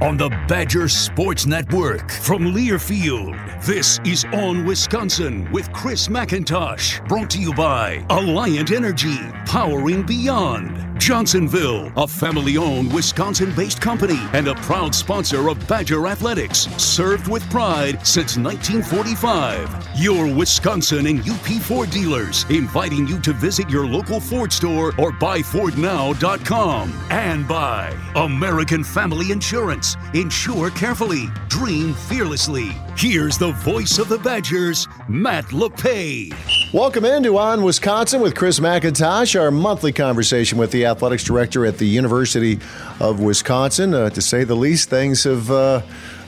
[0.00, 7.06] On the Badger Sports Network from Learfield, this is On Wisconsin with Chris McIntosh.
[7.08, 10.84] Brought to you by Alliant Energy, powering beyond.
[10.98, 17.28] Johnsonville, a family owned Wisconsin based company and a proud sponsor of Badger Athletics, served
[17.28, 19.88] with pride since 1945.
[19.96, 25.12] Your Wisconsin and UP Ford dealers inviting you to visit your local Ford store or
[25.12, 26.92] buyfordnow.com.
[27.10, 29.83] And by American Family Insurance.
[30.14, 32.70] Insure carefully, dream fearlessly.
[32.96, 36.32] Here's the voice of the Badgers, Matt Lepay.
[36.72, 41.78] Welcome into On Wisconsin with Chris McIntosh, our monthly conversation with the athletics director at
[41.78, 42.58] the University
[43.00, 43.94] of Wisconsin.
[43.94, 45.82] Uh, to say the least, things have uh,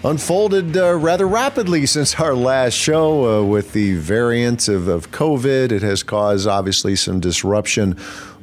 [0.04, 5.72] unfolded uh, rather rapidly since our last show uh, with the variant of, of COVID.
[5.72, 7.96] It has caused, obviously, some disruption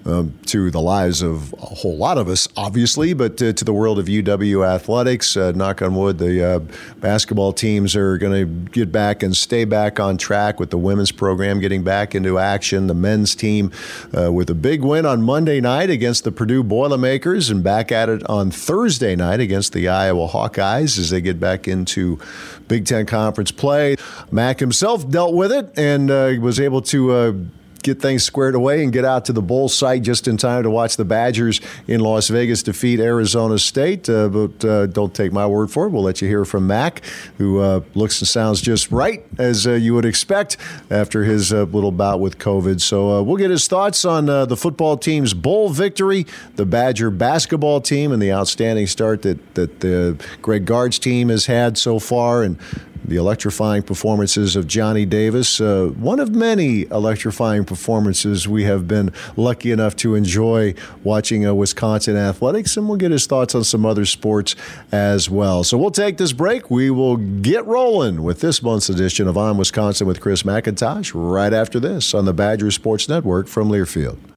[0.05, 3.73] um, to the lives of a whole lot of us, obviously, but uh, to the
[3.73, 5.37] world of UW athletics.
[5.37, 6.59] Uh, knock on wood, the uh,
[6.99, 11.11] basketball teams are going to get back and stay back on track with the women's
[11.11, 12.87] program getting back into action.
[12.87, 13.71] The men's team
[14.17, 18.09] uh, with a big win on Monday night against the Purdue Boilermakers and back at
[18.09, 22.19] it on Thursday night against the Iowa Hawkeyes as they get back into
[22.67, 23.95] Big Ten Conference play.
[24.31, 27.49] Mac himself dealt with it and uh, was able to
[27.83, 30.69] get things squared away and get out to the bowl site just in time to
[30.69, 34.09] watch the Badgers in Las Vegas defeat Arizona State.
[34.09, 35.89] Uh, but uh, don't take my word for it.
[35.89, 37.03] We'll let you hear from Mac,
[37.37, 40.57] who uh, looks and sounds just right as uh, you would expect
[40.89, 42.81] after his uh, little bout with COVID.
[42.81, 47.81] So uh, we'll get his thoughts on the football team's bowl victory, the Badger basketball
[47.81, 52.43] team, and the outstanding start that that the Greg Gard's team has had so far,
[52.43, 52.57] and
[53.05, 59.11] the electrifying performances of Johnny Davis, uh, one of many electrifying performances we have been
[59.35, 63.85] lucky enough to enjoy watching uh, Wisconsin athletics, and we'll get his thoughts on some
[63.85, 64.55] other sports
[64.91, 65.63] as well.
[65.63, 66.69] So we'll take this break.
[66.69, 71.53] We will get rolling with this month's edition of On Wisconsin with Chris McIntosh right
[71.53, 74.32] after this on the Badger Sports Network from Learfield.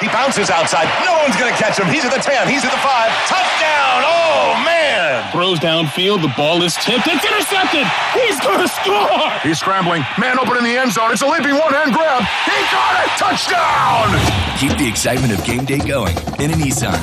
[0.00, 0.86] He bounces outside.
[1.02, 1.90] No one's going to catch him.
[1.90, 2.46] He's at the 10.
[2.46, 3.10] He's at the 5.
[3.26, 4.06] Touchdown.
[4.06, 5.26] Oh, man.
[5.32, 6.22] Throws downfield.
[6.22, 7.06] The ball is tipped.
[7.06, 7.86] It's intercepted.
[8.14, 9.30] He's going to score.
[9.42, 10.06] He's scrambling.
[10.18, 11.10] Man open in the end zone.
[11.10, 12.22] It's a leaping one hand grab.
[12.46, 13.10] He got it.
[13.18, 14.06] Touchdown.
[14.58, 16.94] Keep the excitement of game day going in a Nissan.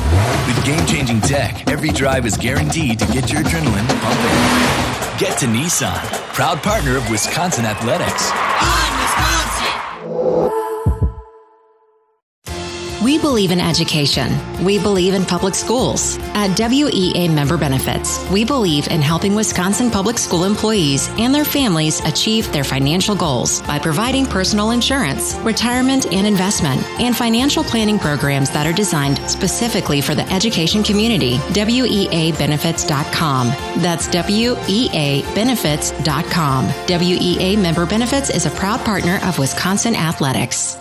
[0.47, 5.19] With game changing tech, every drive is guaranteed to get your adrenaline pumping.
[5.19, 5.95] Get to Nissan,
[6.33, 8.31] proud partner of Wisconsin Athletics.
[8.31, 10.64] On Wisconsin.
[13.05, 14.31] We believe in education.
[14.65, 16.17] We believe in public schools.
[16.33, 22.03] At WEA Member Benefits, we believe in helping Wisconsin public school employees and their families
[22.03, 28.49] achieve their financial goals by providing personal insurance, retirement and investment, and financial planning programs
[28.49, 31.37] that are designed specifically for the education community.
[31.53, 33.47] WEAbenefits.com.
[33.83, 36.67] That's WEAbenefits.com.
[36.87, 40.79] WEA Member Benefits is a proud partner of Wisconsin Athletics.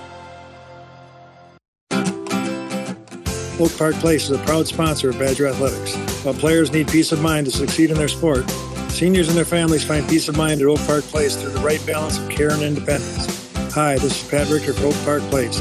[3.61, 5.95] Oak Park Place is a proud sponsor of Badger Athletics.
[6.25, 8.51] While players need peace of mind to succeed in their sport,
[8.91, 11.85] seniors and their families find peace of mind at Oak Park Place through the right
[11.87, 13.53] balance of care and independence.
[13.73, 15.61] Hi, this is Pat Richter for Oak Park Place.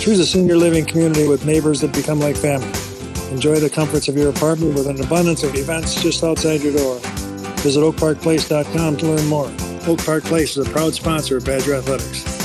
[0.00, 2.72] Choose a senior living community with neighbors that become like family.
[3.30, 7.00] Enjoy the comforts of your apartment with an abundance of events just outside your door.
[7.60, 9.52] Visit oakparkplace.com to learn more.
[9.86, 12.35] Oak Park Place is a proud sponsor of Badger Athletics.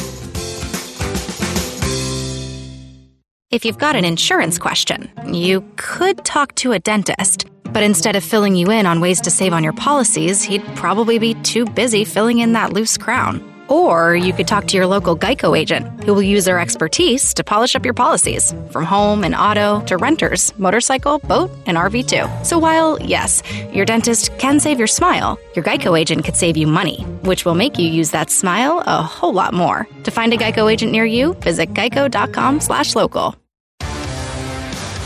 [3.51, 7.47] If you've got an insurance question, you could talk to a dentist.
[7.63, 11.19] But instead of filling you in on ways to save on your policies, he'd probably
[11.19, 13.50] be too busy filling in that loose crown.
[13.71, 17.43] Or you could talk to your local Geico agent, who will use their expertise to
[17.43, 22.27] polish up your policies, from home and auto to renters, motorcycle, boat, and RV too.
[22.45, 26.67] So while, yes, your dentist can save your smile, your Geico agent could save you
[26.67, 29.87] money, which will make you use that smile a whole lot more.
[30.03, 33.35] To find a Geico agent near you, visit geico.com slash local.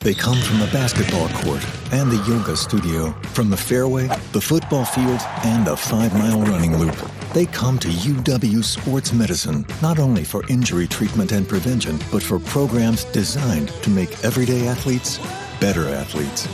[0.00, 4.84] They come from the basketball court and the yoga studio, from the fairway, the football
[4.84, 6.94] field, and the five mile running loop.
[7.34, 12.38] They come to UW Sports Medicine, not only for injury treatment and prevention, but for
[12.38, 15.18] programs designed to make everyday athletes
[15.60, 16.46] better athletes.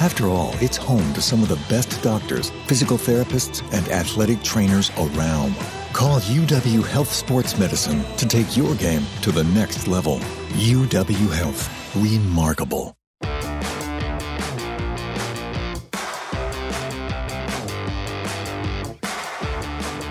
[0.00, 4.90] After all, it's home to some of the best doctors, physical therapists, and athletic trainers
[4.96, 5.54] around.
[5.92, 10.20] Call UW Health Sports Medicine to take your game to the next level.
[10.54, 11.83] UW Health.
[11.96, 12.96] Remarkable.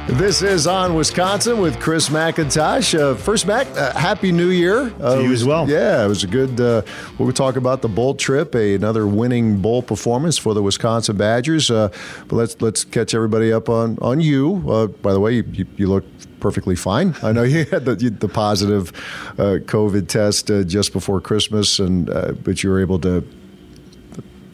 [0.08, 2.98] This is on Wisconsin with Chris McIntosh.
[2.98, 5.68] Uh, first, Mac, uh, happy New Year uh, to you as well.
[5.68, 6.62] Yeah, it was a good.
[6.62, 6.84] Uh,
[7.18, 11.72] we'll talk about the bowl trip, a, another winning bowl performance for the Wisconsin Badgers.
[11.72, 11.90] Uh,
[12.28, 14.64] but let's let's catch everybody up on on you.
[14.70, 16.06] Uh, by the way, you, you look
[16.44, 17.16] perfectly fine.
[17.24, 18.92] I know you had the, the positive
[19.40, 23.26] uh, COVID test uh, just before Christmas, and uh, but you were able to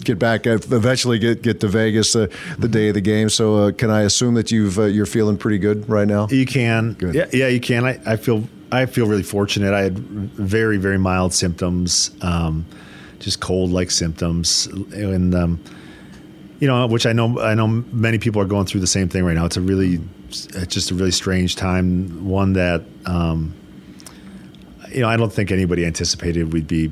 [0.04, 2.28] get back eventually get get to Vegas uh,
[2.60, 3.28] the day of the game.
[3.30, 6.28] So uh, can I assume that you've uh, you're feeling pretty good right now?
[6.30, 6.94] You can.
[6.94, 7.16] Good.
[7.16, 7.84] Yeah, yeah, you can.
[7.86, 9.74] I, I feel I feel really fortunate.
[9.74, 12.66] I had very very mild symptoms, um,
[13.20, 15.60] just cold like symptoms, and um,
[16.60, 19.24] you know, which I know I know many people are going through the same thing
[19.24, 19.46] right now.
[19.46, 22.28] It's a really it's just a really strange time.
[22.28, 23.54] One that um,
[24.90, 26.92] you know I don't think anybody anticipated we'd be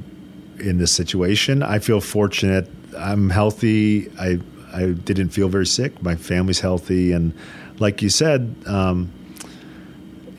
[0.60, 1.64] in this situation.
[1.64, 4.10] I feel fortunate I'm healthy.
[4.20, 4.40] I
[4.74, 6.02] I didn't feel very sick.
[6.02, 7.34] My family's healthy, and
[7.80, 9.12] like you said, um,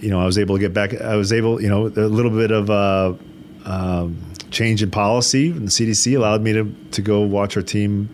[0.01, 1.01] you know, I was able to get back.
[1.01, 3.19] I was able, you know, a little bit of a
[3.67, 7.63] uh, um, change in policy, and the CDC allowed me to to go watch our
[7.63, 8.09] team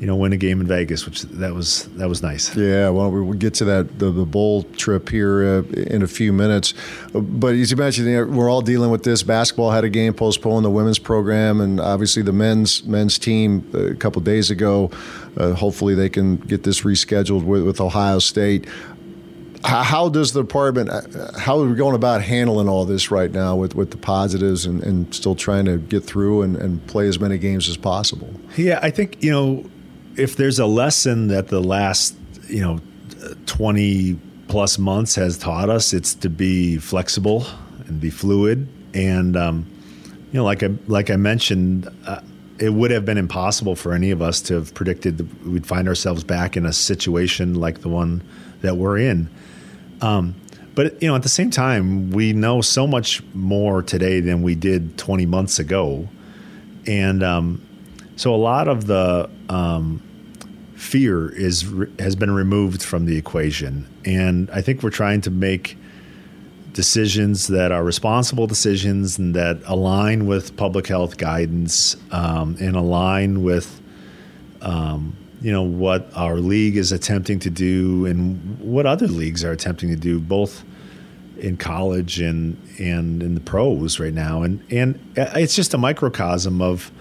[0.00, 2.54] you know, win a game in Vegas, which that was that was nice.
[2.56, 6.32] Yeah, well, we'll get to that the, the bowl trip here uh, in a few
[6.32, 6.72] minutes.
[7.12, 9.24] But as you mentioned, you know, we're all dealing with this.
[9.24, 13.90] Basketball had a game postponed, the women's program, and obviously the men's men's team uh,
[13.90, 14.90] a couple days ago.
[15.36, 18.66] Uh, hopefully, they can get this rescheduled with, with Ohio State.
[19.64, 20.90] How does the department?
[20.90, 24.64] Uh, how are we going about handling all this right now with, with the positives
[24.64, 28.32] and, and still trying to get through and, and play as many games as possible?
[28.56, 29.68] Yeah, I think you know
[30.18, 32.16] if there's a lesson that the last,
[32.48, 32.80] you know,
[33.46, 37.46] 20 plus months has taught us, it's to be flexible
[37.86, 38.68] and be fluid.
[38.94, 39.66] And, um,
[40.32, 42.20] you know, like I, like I mentioned, uh,
[42.58, 45.86] it would have been impossible for any of us to have predicted that we'd find
[45.86, 48.22] ourselves back in a situation like the one
[48.62, 49.30] that we're in.
[50.00, 50.34] Um,
[50.74, 54.54] but you know, at the same time, we know so much more today than we
[54.54, 56.08] did 20 months ago,
[56.86, 57.66] and um,
[58.16, 60.02] so a lot of the um,
[60.78, 61.66] fear is
[61.98, 65.76] has been removed from the equation, and I think we're trying to make
[66.72, 73.42] decisions that are responsible decisions and that align with public health guidance um, and align
[73.42, 73.80] with
[74.62, 79.52] um, you know what our league is attempting to do and what other leagues are
[79.52, 80.64] attempting to do both
[81.38, 84.42] in college and and in the pros right now.
[84.42, 86.92] And and it's just a microcosm of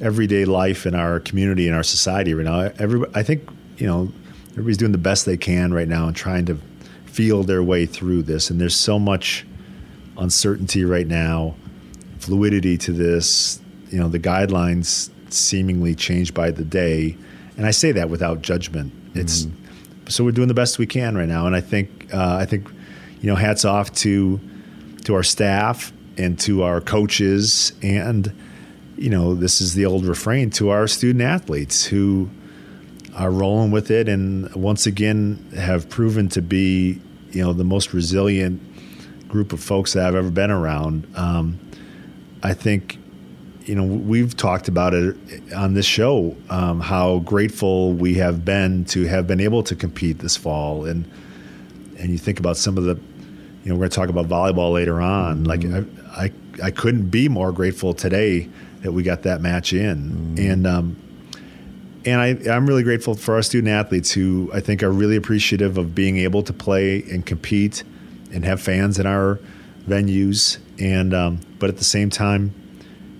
[0.00, 3.48] everyday life in our community and our society right now every I think
[3.78, 4.12] you know
[4.50, 6.58] everybody's doing the best they can right now and trying to
[7.06, 9.46] feel their way through this and there's so much
[10.18, 11.54] uncertainty right now
[12.18, 13.60] fluidity to this
[13.90, 17.16] you know the guidelines seemingly change by the day
[17.56, 18.92] and I say that without judgment.
[19.14, 20.08] It's mm-hmm.
[20.08, 22.68] so we're doing the best we can right now, and I think uh, I think
[23.20, 24.40] you know hats off to
[25.04, 28.32] to our staff and to our coaches, and
[28.96, 32.30] you know this is the old refrain to our student athletes who
[33.16, 37.92] are rolling with it, and once again have proven to be you know the most
[37.92, 38.60] resilient
[39.28, 41.06] group of folks that I've ever been around.
[41.16, 41.58] Um,
[42.42, 42.98] I think
[43.64, 45.16] you know, we've talked about it
[45.56, 50.18] on this show um, how grateful we have been to have been able to compete
[50.18, 51.10] this fall, and
[51.98, 54.72] and you think about some of the, you know, we're going to talk about volleyball
[54.72, 55.44] later on.
[55.44, 56.10] Like mm-hmm.
[56.14, 58.50] I, I, I couldn't be more grateful today
[58.84, 60.38] that we got that match in, mm-hmm.
[60.38, 60.96] and um,
[62.06, 65.76] and I, I'm really grateful for our student athletes who I think are really appreciative
[65.76, 67.82] of being able to play and compete
[68.32, 69.40] and have fans in our
[69.88, 72.54] venues, and um, but at the same time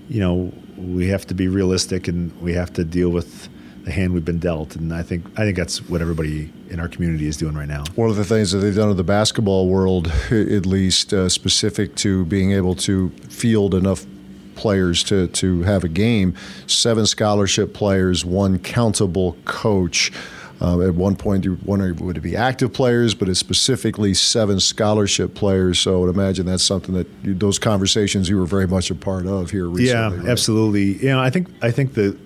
[0.08, 3.48] you know, we have to be realistic and we have to deal with
[3.84, 4.76] the hand we've been dealt.
[4.76, 7.84] And I think I think that's what everybody in our community is doing right now.
[7.94, 11.94] One of the things that they've done in the basketball world, at least uh, specific
[11.96, 14.06] to being able to field enough
[14.54, 16.34] players to, to have a game,
[16.66, 20.12] seven scholarship players, one countable coach.
[20.60, 24.60] Um, at one point, you wonder would it be active players, but it's specifically seven
[24.60, 25.80] scholarship players.
[25.80, 28.94] So I would imagine that's something that you, those conversations you were very much a
[28.94, 30.16] part of here recently.
[30.16, 30.28] Yeah, right?
[30.28, 31.04] absolutely.
[31.04, 32.16] You know, I think I think the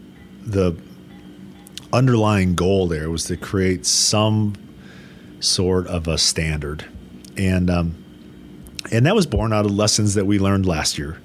[0.45, 0.77] the
[1.93, 4.55] underlying goal there was to create some
[5.41, 6.85] sort of a standard,
[7.37, 8.05] and um,
[8.91, 11.21] and that was born out of lessons that we learned last year,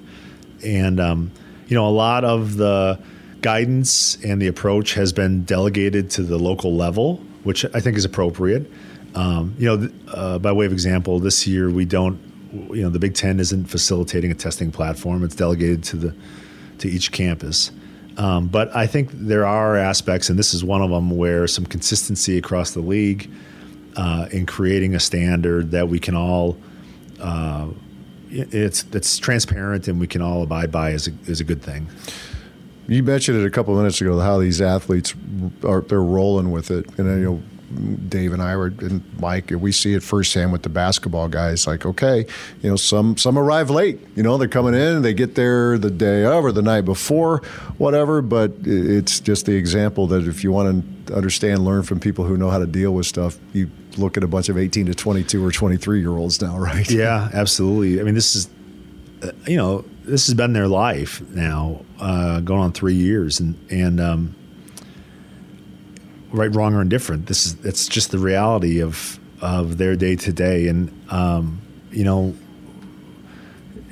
[0.64, 1.30] and um,
[1.66, 2.98] you know, a lot of the
[3.40, 8.04] guidance and the approach has been delegated to the local level, which I think is
[8.04, 8.70] appropriate.
[9.14, 12.18] Um, you know, uh, by way of example, this year we don't,
[12.52, 15.22] you know, the Big Ten isn't facilitating a testing platform.
[15.22, 16.14] It's delegated to the
[16.78, 17.70] to each campus.
[18.16, 21.66] Um, but I think there are aspects, and this is one of them, where some
[21.66, 23.30] consistency across the league
[23.96, 26.56] uh, in creating a standard that we can all.
[27.20, 27.68] Uh,
[28.34, 31.88] it's it's transparent and we can all abide by is a, is a good thing.
[32.86, 35.14] You mentioned it a couple minutes ago how these athletes
[35.64, 37.42] are they're rolling with it, and you know.
[38.08, 41.66] Dave and I were and Mike, we see it firsthand with the basketball guys.
[41.66, 42.26] Like, okay,
[42.62, 44.00] you know, some some arrive late.
[44.14, 47.38] You know, they're coming in, they get there the day of or the night before,
[47.78, 48.22] whatever.
[48.22, 52.36] But it's just the example that if you want to understand, learn from people who
[52.36, 55.44] know how to deal with stuff, you look at a bunch of 18 to 22
[55.44, 56.90] or 23 year olds now, right?
[56.90, 58.00] Yeah, absolutely.
[58.00, 58.48] I mean, this is,
[59.22, 63.58] uh, you know, this has been their life now, uh, going on three years, and
[63.70, 64.36] and um,
[66.34, 67.26] right, wrong, or indifferent.
[67.26, 71.60] This is it's just the reality of of their day to day, and um,
[71.90, 72.34] you know,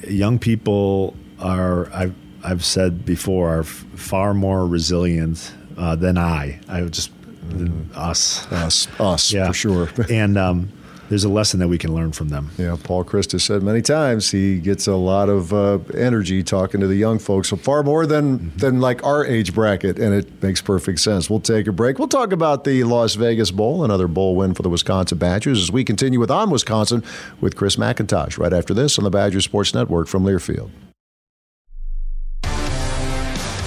[0.07, 6.61] young people are I've I've said before are f- far more resilient uh, than I.
[6.69, 7.11] I just
[7.49, 7.97] mm-hmm.
[7.99, 9.47] us us us yeah.
[9.47, 10.37] for sure, and.
[10.37, 10.73] Um,
[11.13, 12.51] there's a lesson that we can learn from them.
[12.57, 16.81] Yeah, Paul Chryst has said many times he gets a lot of uh, energy talking
[16.81, 18.57] to the young folks, so far more than mm-hmm.
[18.57, 21.29] than like our age bracket, and it makes perfect sense.
[21.29, 21.99] We'll take a break.
[21.99, 25.71] We'll talk about the Las Vegas Bowl, another bowl win for the Wisconsin Badgers, as
[25.71, 27.05] we continue with On Wisconsin
[27.43, 30.71] with Chris McIntosh right after this on the Badger Sports Network from Learfield.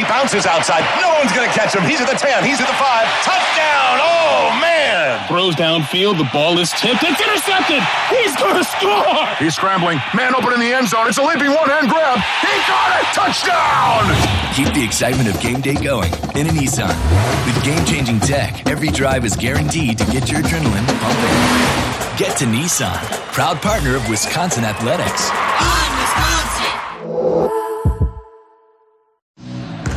[0.00, 0.80] He bounces outside.
[0.96, 1.84] No one's going to catch him.
[1.84, 2.40] He's at the 10.
[2.40, 3.04] He's at the 5.
[3.20, 4.00] Touchdown.
[4.00, 5.28] Oh, man.
[5.28, 6.16] Throws downfield.
[6.16, 7.04] The ball is tipped.
[7.04, 7.84] It's intercepted.
[8.08, 9.28] He's going to score.
[9.36, 10.00] He's scrambling.
[10.16, 11.06] Man open in the end zone.
[11.06, 12.16] It's a leaping one-hand grab.
[12.40, 13.04] He got it.
[13.12, 14.08] Touchdown.
[14.56, 16.96] Keep the excitement of game day going in a Nissan.
[17.44, 22.16] With game-changing tech, every drive is guaranteed to get your adrenaline pumping.
[22.16, 25.30] Get to Nissan proud partner of Wisconsin Athletics.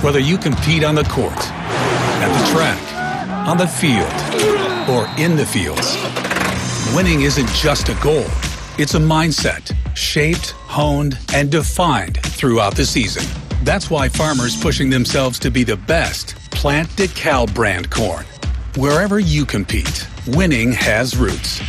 [0.04, 4.12] Whether you compete on the court, at the track, on the field,
[4.90, 5.96] or in the fields,
[6.94, 8.26] winning isn't just a goal,
[8.78, 13.24] it's a mindset shaped, honed, and defined throughout the season.
[13.64, 18.26] That's why farmers pushing themselves to be the best plant DeKalb brand corn.
[18.76, 21.60] Wherever you compete, winning has roots.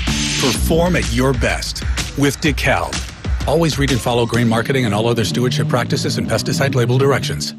[0.41, 1.85] Perform at your best
[2.19, 3.47] with DeKalb.
[3.47, 7.55] Always read and follow grain marketing and all other stewardship practices and pesticide label directions.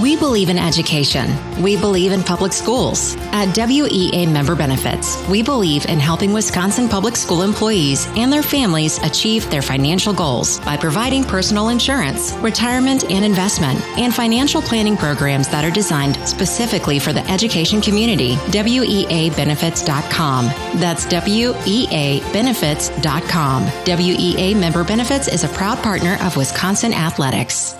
[0.00, 1.34] We believe in education.
[1.62, 3.16] We believe in public schools.
[3.32, 8.98] At WEA Member Benefits, we believe in helping Wisconsin public school employees and their families
[8.98, 15.48] achieve their financial goals by providing personal insurance, retirement and investment, and financial planning programs
[15.48, 18.34] that are designed specifically for the education community.
[18.52, 20.44] WEAbenefits.com.
[20.78, 23.62] That's WEAbenefits.com.
[23.86, 27.74] WEA Member Benefits is a proud partner of Wisconsin Athletics.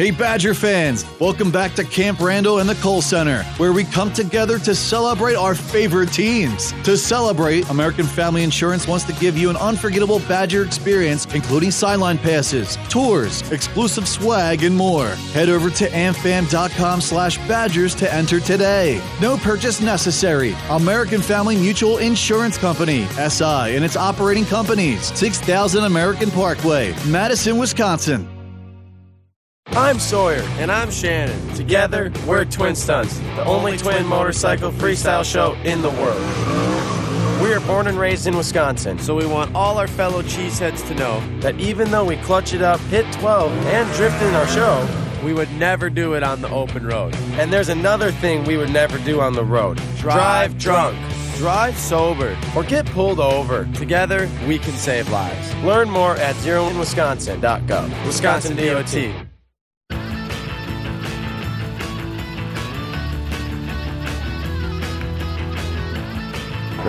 [0.00, 1.04] Hey, Badger fans!
[1.20, 5.34] Welcome back to Camp Randall and the Kohl Center, where we come together to celebrate
[5.34, 6.72] our favorite teams.
[6.84, 12.16] To celebrate, American Family Insurance wants to give you an unforgettable Badger experience, including sideline
[12.16, 15.08] passes, tours, exclusive swag, and more.
[15.34, 19.02] Head over to amfam.com slash badgers to enter today.
[19.20, 20.56] No purchase necessary.
[20.70, 28.39] American Family Mutual Insurance Company, SI, and its operating companies, 6000 American Parkway, Madison, Wisconsin.
[29.72, 30.42] I'm Sawyer.
[30.58, 31.54] And I'm Shannon.
[31.54, 36.20] Together, we're Twin Stunts, the only twin motorcycle freestyle show in the world.
[37.40, 40.94] We are born and raised in Wisconsin, so we want all our fellow cheeseheads to
[40.94, 44.86] know that even though we clutch it up, hit 12, and drift in our show,
[45.24, 47.14] we would never do it on the open road.
[47.32, 50.98] And there's another thing we would never do on the road drive drunk.
[51.36, 53.64] Drive sober or get pulled over.
[53.72, 55.54] Together, we can save lives.
[55.64, 58.06] Learn more at zeroinwisconsin.gov.
[58.06, 59.29] Wisconsin DOT.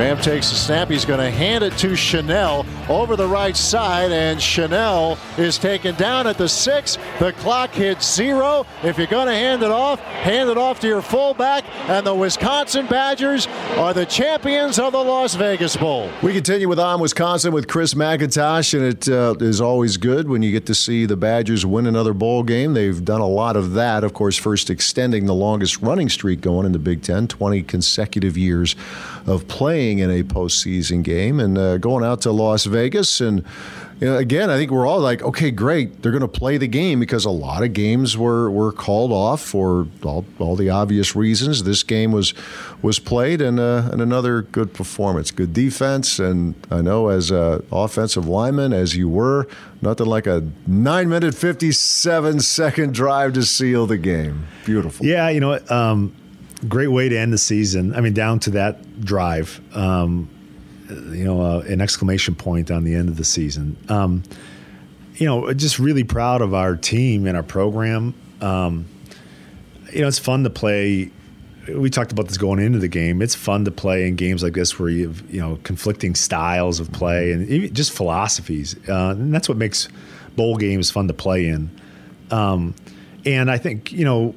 [0.02, 0.90] Graham takes the snap.
[0.90, 5.96] He's going to hand it to Chenal over the right side, and Chenal is taken
[5.96, 6.98] down at the six.
[7.20, 8.66] The clock hits zero.
[8.84, 12.14] If you're going to hand it off, hand it off to your fullback, and the
[12.14, 13.48] Wisconsin Badgers
[13.78, 16.10] are the champions of the Las Vegas Bowl.
[16.22, 20.42] We continue with On Wisconsin with Chris McIntosh, and it uh, is always good when
[20.42, 22.74] you get to see the Badgers win another bowl game.
[22.74, 26.66] They've done a lot of that, of course, first extending the longest running streak going
[26.66, 28.76] in the Big Ten, 20 consecutive years
[29.26, 33.22] of playing in a postseason game and uh, going out to Las Vegas.
[33.22, 33.44] And
[34.02, 36.68] you know, again, I think we're all like, okay, great, they're going to play the
[36.68, 41.16] game because a lot of games were, were called off for all, all the obvious
[41.16, 41.64] reasons.
[41.64, 42.34] This game was
[42.82, 46.18] was played and, uh, and another good performance, good defense.
[46.18, 49.48] And I know as an offensive lineman, as you were,
[49.84, 54.48] nothing like a nine minute, 57 second drive to seal the game.
[54.66, 55.06] Beautiful.
[55.06, 56.16] Yeah, you know, um,
[56.68, 57.94] great way to end the season.
[57.94, 60.28] I mean, down to that drive, um,
[60.92, 63.78] you know, uh, an exclamation point on the end of the season.
[63.90, 64.24] Um,
[65.16, 68.14] you know, just really proud of our team and our program.
[68.42, 68.86] Um,
[69.94, 71.12] you know, it's fun to play.
[71.68, 73.22] We talked about this going into the game.
[73.22, 76.80] It's fun to play in games like this where you have, you know, conflicting styles
[76.80, 78.76] of play and just philosophies.
[78.90, 79.88] Uh, and that's what makes
[80.36, 81.70] bowl games fun to play in.
[82.32, 82.74] Um,
[83.26, 84.34] and I think, you know,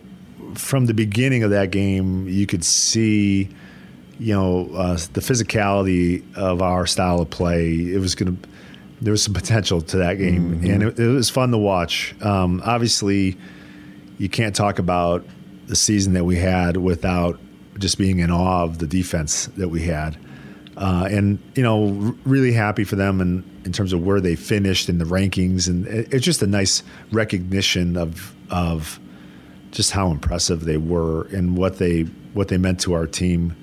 [0.55, 3.49] from the beginning of that game, you could see,
[4.19, 7.71] you know, uh, the physicality of our style of play.
[7.71, 8.49] It was going to,
[9.01, 10.71] there was some potential to that game, mm-hmm.
[10.71, 12.15] and it, it, was fun to watch.
[12.23, 13.37] Um, obviously,
[14.19, 15.25] you can't talk about
[15.67, 17.39] the season that we had without
[17.79, 20.17] just being in awe of the defense that we had.
[20.77, 24.35] Uh, and you know, r- really happy for them in, in terms of where they
[24.37, 29.01] finished in the rankings, and it, it's just a nice recognition of of
[29.71, 33.57] just how impressive they were and what they what they meant to our team.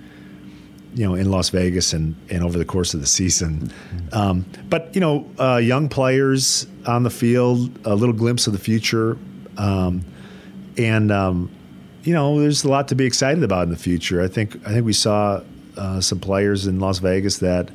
[0.93, 3.71] You know, in Las Vegas and, and over the course of the season.
[4.11, 8.59] Um, but, you know, uh, young players on the field, a little glimpse of the
[8.59, 9.17] future.
[9.57, 10.03] Um,
[10.77, 11.49] and, um,
[12.03, 14.21] you know, there's a lot to be excited about in the future.
[14.21, 15.41] I think I think we saw
[15.77, 17.69] uh, some players in Las Vegas that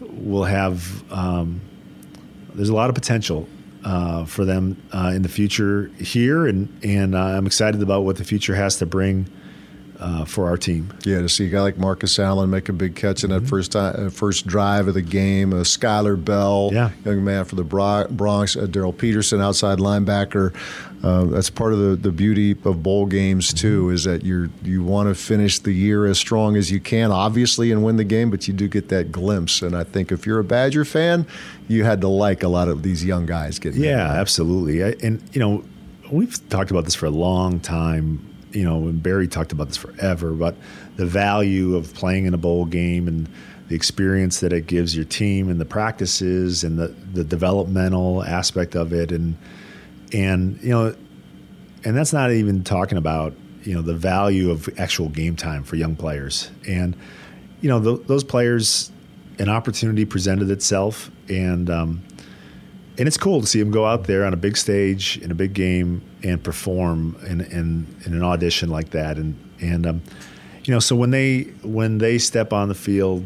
[0.00, 1.04] will have.
[1.12, 1.60] Um,
[2.54, 3.48] there's a lot of potential
[3.84, 8.16] uh, for them uh, in the future here, and and uh, I'm excited about what
[8.16, 9.26] the future has to bring
[10.04, 10.92] uh, for our team.
[11.04, 13.72] Yeah, to see a guy like Markus Allen make a big catch in that first
[13.72, 15.52] time, uh, first drive of the game.
[15.54, 16.90] Uh, Skyler Bell, Yeah.
[17.06, 18.54] young man for the Bronx.
[18.54, 20.52] Uh, Darryl Peterson, outside linebacker.
[21.02, 24.82] Uh, that's part of the, the beauty of bowl games too, is that you you
[24.82, 28.30] want to finish the year as strong as you can, obviously, and win the game.
[28.30, 31.26] But you do get that glimpse, and I think if you're a Badger fan,
[31.68, 33.82] you had to like a lot of these young guys getting.
[33.82, 34.82] Yeah, absolutely.
[34.84, 35.64] I, and you know,
[36.10, 38.20] we've talked about this for a long time.
[38.54, 40.30] You know, and Barry talked about this forever.
[40.30, 40.54] But
[40.96, 43.28] the value of playing in a bowl game and
[43.68, 48.74] the experience that it gives your team and the practices and the the developmental aspect
[48.76, 49.36] of it and
[50.12, 50.94] and you know
[51.84, 55.76] and that's not even talking about you know the value of actual game time for
[55.76, 56.96] young players and
[57.60, 58.92] you know th- those players
[59.38, 62.02] an opportunity presented itself and um,
[62.98, 65.34] and it's cool to see them go out there on a big stage in a
[65.34, 69.16] big game and perform in, in, in an audition like that.
[69.18, 70.02] And and um,
[70.64, 73.24] you know so when they when they step on the field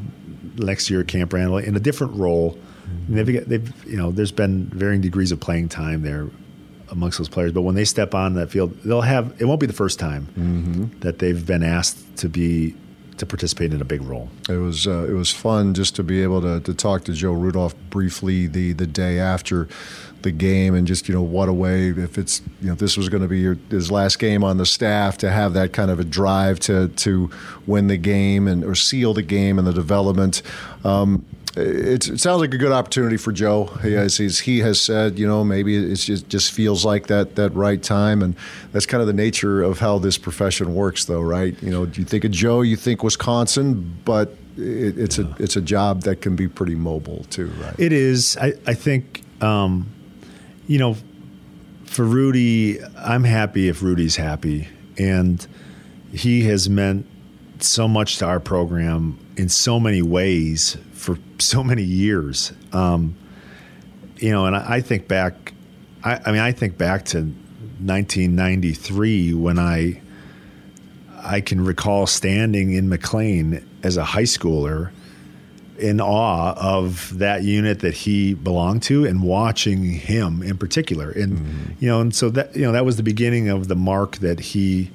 [0.56, 2.58] next year at Camp Randall in a different role
[3.08, 6.28] they've, they've you know there's been varying degrees of playing time there
[6.90, 7.52] amongst those players.
[7.52, 10.26] But when they step on that field they'll have it won't be the first time
[10.36, 11.00] Mhm.
[11.00, 12.74] that they've been asked to be
[13.18, 14.28] to participate in a big role.
[14.48, 17.32] It was uh, it was fun just to be able to, to talk to Joe
[17.32, 19.68] Rudolph briefly the, the day after
[20.22, 23.08] the game and just you know what a way if it's you know this was
[23.08, 26.00] going to be your, his last game on the staff to have that kind of
[26.00, 27.30] a drive to to
[27.66, 30.42] win the game and or seal the game and the development.
[30.84, 31.24] Um,
[31.56, 33.66] it, it sounds like a good opportunity for Joe.
[33.82, 37.36] He has, he's, he has said, you know, maybe it just, just feels like that
[37.36, 38.36] that right time, and
[38.72, 41.60] that's kind of the nature of how this profession works, though, right?
[41.62, 45.56] You know, do you think of Joe, you think Wisconsin, but it, it's a it's
[45.56, 47.74] a job that can be pretty mobile too, right?
[47.78, 48.36] It is.
[48.36, 49.88] I, I think, um,
[50.68, 50.96] you know,
[51.86, 54.68] for Rudy, I'm happy if Rudy's happy.
[54.98, 55.44] And
[56.12, 57.06] he has meant
[57.58, 62.52] so much to our program in so many ways for so many years.
[62.72, 63.16] Um,
[64.18, 65.52] you know, and I, I think back,
[66.04, 70.02] I, I mean, I think back to 1993 when I.
[71.20, 74.92] I can recall standing in McLean as a high schooler
[75.78, 81.10] in awe of that unit that he belonged to and watching him in particular.
[81.10, 84.16] And you know, and so that you know that was the beginning of the mark
[84.18, 84.90] that he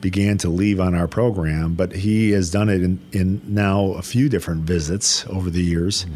[0.00, 1.74] began to leave on our program.
[1.74, 6.06] But he has done it in, in now a few different visits over the years,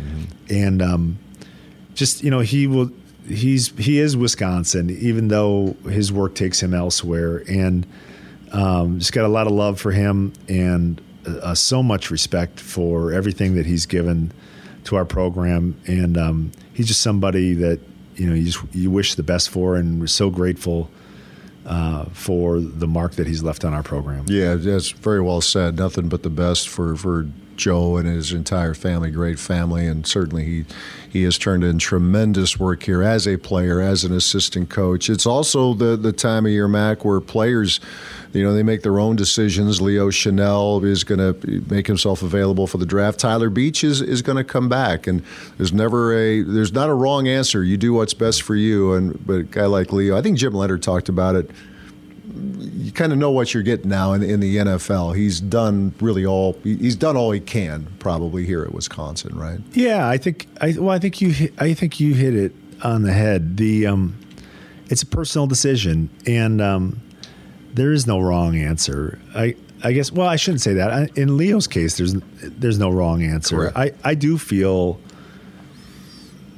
[0.48, 1.18] and um,
[1.94, 2.90] just you know he will
[3.26, 7.86] he's he is Wisconsin, even though his work takes him elsewhere, and
[8.52, 10.32] um, just got a lot of love for him.
[10.48, 11.00] And
[11.42, 14.32] uh, so much respect for everything that he's given
[14.84, 17.80] to our program, and um, he's just somebody that
[18.16, 20.90] you know you just you wish the best for, and we're so grateful
[21.66, 24.24] uh, for the mark that he's left on our program.
[24.28, 25.76] Yeah, that's very well said.
[25.76, 29.10] Nothing but the best for, for Joe and his entire family.
[29.10, 30.64] Great family, and certainly he
[31.08, 35.10] he has turned in tremendous work here as a player, as an assistant coach.
[35.10, 37.80] It's also the the time of year, Mac, where players.
[38.32, 39.80] You know, they make their own decisions.
[39.80, 43.18] Leo Chenal is going to make himself available for the draft.
[43.18, 45.22] Tyler Beach is, is going to come back, and
[45.56, 47.64] there's never a there's not a wrong answer.
[47.64, 48.92] You do what's best for you.
[48.92, 51.50] And but a guy like Leo, I think Jim Leonhard talked about it
[52.58, 55.16] you kind of know what you're getting now in, in the NFL.
[55.16, 59.60] He's done really all he's done all he can probably here at Wisconsin, right?
[59.72, 63.12] Yeah, I think I well, I think you I think you hit it on the
[63.12, 63.56] head.
[63.56, 64.16] The um,
[64.88, 67.00] it's a personal decision, and um,
[67.74, 69.18] there is no wrong answer.
[69.34, 70.90] I I guess well, I shouldn't say that.
[70.90, 73.72] I, in Leo's case, there's there's no wrong answer.
[73.74, 75.00] I I do feel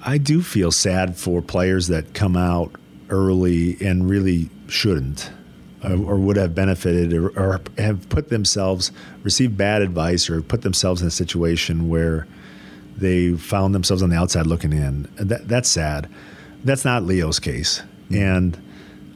[0.04, 2.72] I do feel sad for players that come out
[3.10, 5.30] early and really shouldn't.
[5.84, 8.92] Or, or would have benefited or, or have put themselves
[9.24, 12.28] received bad advice or put themselves in a situation where
[12.96, 15.08] they found themselves on the outside looking in.
[15.16, 16.08] That, that's sad.
[16.62, 17.82] That's not Leo's case.
[18.10, 18.14] Mm-hmm.
[18.14, 18.71] And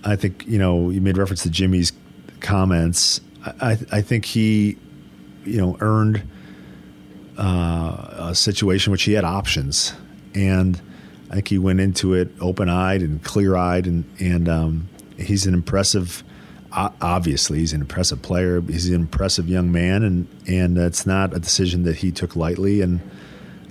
[0.07, 1.93] I think, you know, you made reference to Jimmy's
[2.41, 3.21] comments.
[3.45, 4.79] I, I, think he,
[5.45, 6.23] you know, earned
[7.37, 9.95] uh, a situation which he had options.
[10.35, 10.81] And
[11.31, 13.87] I think he went into it open eyed and clear eyed.
[13.87, 14.89] And, and um,
[15.19, 16.23] he's an impressive,
[16.73, 18.61] obviously, he's an impressive player.
[18.61, 20.05] He's an impressive young man.
[20.05, 22.81] And, and it's not a decision that he took lightly.
[22.81, 23.01] And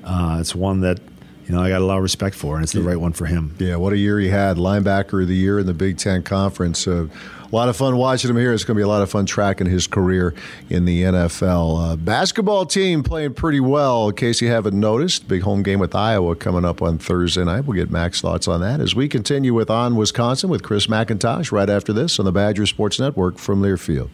[0.03, 0.99] uh, it's one that,
[1.47, 3.25] you know, I got a lot of respect for, and it's the right one for
[3.25, 3.55] him.
[3.59, 4.57] Yeah, what a year he had.
[4.57, 6.87] Linebacker of the year in the Big Ten Conference.
[6.87, 7.07] Uh,
[7.43, 8.51] a lot of fun watching him here.
[8.51, 10.33] It's going to be a lot of fun tracking his career
[10.69, 11.91] in the NFL.
[11.91, 15.27] Uh, basketball team playing pretty well, in case you haven't noticed.
[15.27, 17.65] Big home game with Iowa coming up on Thursday night.
[17.65, 21.51] We'll get Mac's thoughts on that as we continue with On Wisconsin with Chris McIntosh
[21.51, 24.09] right after this on the Badger Sports Network from Learfield.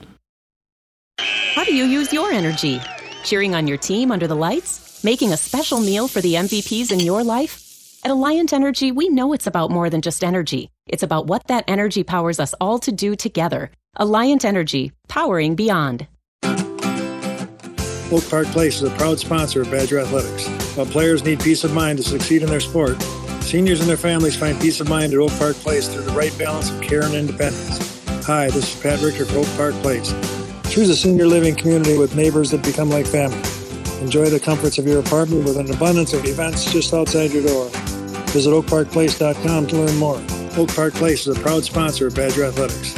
[1.18, 2.82] How do you use your energy?
[3.24, 4.91] Cheering on your team under the lights?
[5.04, 8.00] Making a special meal for the MVPs in your life?
[8.06, 10.70] At Alliant Energy, we know it's about more than just energy.
[10.86, 13.72] It's about what that energy powers us all to do together.
[13.98, 16.06] Alliant Energy, powering beyond.
[16.44, 20.48] Oak Park Place is a proud sponsor of Badger Athletics.
[20.78, 23.02] While players need peace of mind to succeed in their sport,
[23.42, 26.38] seniors and their families find peace of mind at Oak Park Place through the right
[26.38, 28.06] balance of care and independence.
[28.28, 30.14] Hi, this is Pat Richter for Oak Park Place.
[30.70, 33.42] Choose a senior living community with neighbors that become like family.
[34.02, 37.70] Enjoy the comforts of your apartment with an abundance of events just outside your door.
[38.34, 40.20] Visit oakparkplace.com to learn more.
[40.58, 42.98] Oak Park Place is a proud sponsor of Badger Athletics.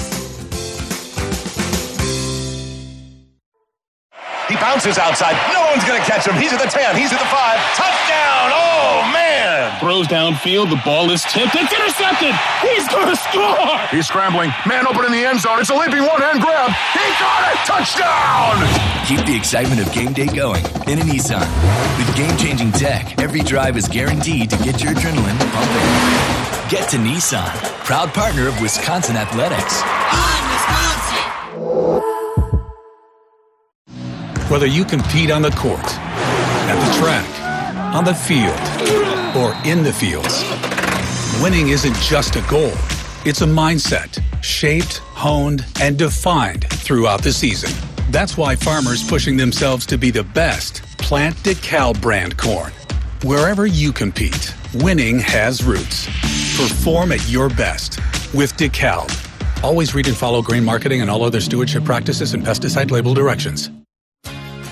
[4.48, 5.36] He bounces outside.
[5.52, 6.36] No one's going to catch him.
[6.36, 6.96] He's at the 10.
[6.96, 7.60] He's at the 5.
[7.76, 8.52] Touchdown!
[8.54, 9.33] Oh, man!
[9.80, 10.70] Throws downfield.
[10.70, 11.56] The ball is tipped.
[11.56, 12.36] It's intercepted.
[12.62, 13.78] He's going to score.
[13.92, 14.52] He's scrambling.
[14.66, 15.60] Man open in the end zone.
[15.60, 16.72] It's a leaping one-hand grab.
[16.94, 17.58] He got it!
[17.66, 18.58] Touchdown!
[19.08, 21.48] Keep the excitement of game day going in a Nissan.
[21.98, 26.70] With game-changing tech, every drive is guaranteed to get your adrenaline pumping.
[26.70, 27.54] Get to Nissan,
[27.86, 29.82] proud partner of Wisconsin Athletics.
[29.86, 30.94] I'm Wisconsin.
[34.50, 37.26] Whether you compete on the court, at the track,
[37.94, 40.44] on the field, or in the fields,
[41.42, 42.74] winning isn't just a goal.
[43.26, 47.72] It's a mindset shaped, honed, and defined throughout the season.
[48.12, 52.72] That's why farmers pushing themselves to be the best plant DeKalb brand corn.
[53.24, 56.06] Wherever you compete, winning has roots.
[56.58, 58.00] Perform at your best
[58.34, 59.64] with DeKalb.
[59.64, 63.70] Always read and follow grain marketing and all other stewardship practices and pesticide label directions.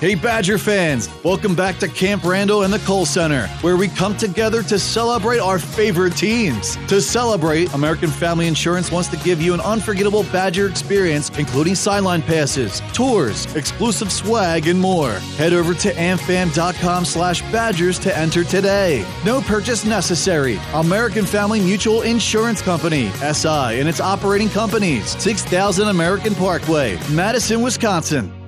[0.02, 1.08] Hey, Badger fans!
[1.24, 5.38] Welcome back to Camp Randall and the Kohl Center, where we come together to celebrate
[5.38, 6.76] our favorite teams.
[6.88, 12.24] To celebrate, American Family Insurance wants to give you an unforgettable Badger experience, including sideline
[12.24, 15.12] passes, tours, exclusive swag, and more.
[15.38, 19.06] Head over to amfam.com slash badgers to enter today.
[19.24, 20.60] No purchase necessary.
[20.74, 28.41] American Family Mutual Insurance Company, SI, and its operating companies, 6000 American Parkway, Madison, Wisconsin.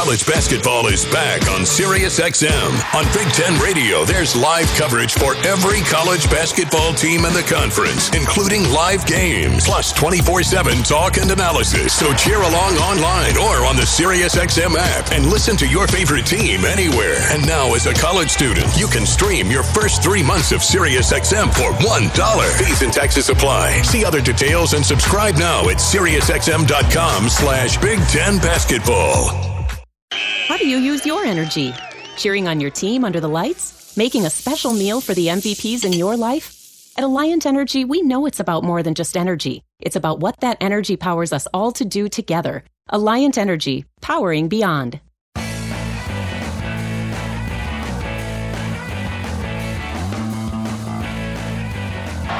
[0.00, 2.72] College basketball is back on SiriusXM.
[2.94, 8.08] On Big Ten Radio, there's live coverage for every college basketball team in the conference,
[8.16, 11.92] including live games, plus 24 7 talk and analysis.
[11.92, 16.64] So cheer along online or on the SiriusXM app and listen to your favorite team
[16.64, 17.20] anywhere.
[17.28, 21.52] And now, as a college student, you can stream your first three months of SiriusXM
[21.52, 22.58] for $1.
[22.58, 23.82] Fees and taxes apply.
[23.82, 29.49] See other details and subscribe now at SiriusXM.com slash Big Ten Basketball.
[30.12, 31.72] How do you use your energy?
[32.16, 33.96] Cheering on your team under the lights?
[33.96, 36.56] Making a special meal for the MVPs in your life?
[36.96, 39.62] At Alliant Energy, we know it's about more than just energy.
[39.78, 42.64] It's about what that energy powers us all to do together.
[42.90, 44.98] Alliant Energy, powering beyond.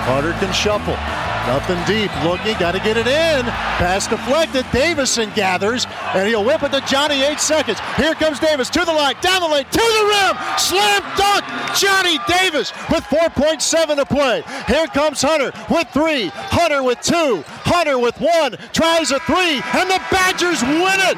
[0.04, 1.19] Carter can shuffle.
[1.46, 2.11] Nothing deep.
[2.22, 3.44] Looking, got to get it in.
[3.81, 4.66] Pass deflected.
[4.72, 7.22] Davison gathers, and he'll whip it to Johnny.
[7.22, 7.79] Eight seconds.
[7.96, 10.37] Here comes Davis to the line, down the lane, to the rim.
[10.59, 11.44] Slam dunk.
[11.76, 14.42] Johnny Davis with 4.7 to play.
[14.66, 16.29] Here comes Hunter with three.
[16.35, 17.42] Hunter with two.
[17.46, 18.57] Hunter with one.
[18.72, 21.16] Tries a three, and the Badgers win it.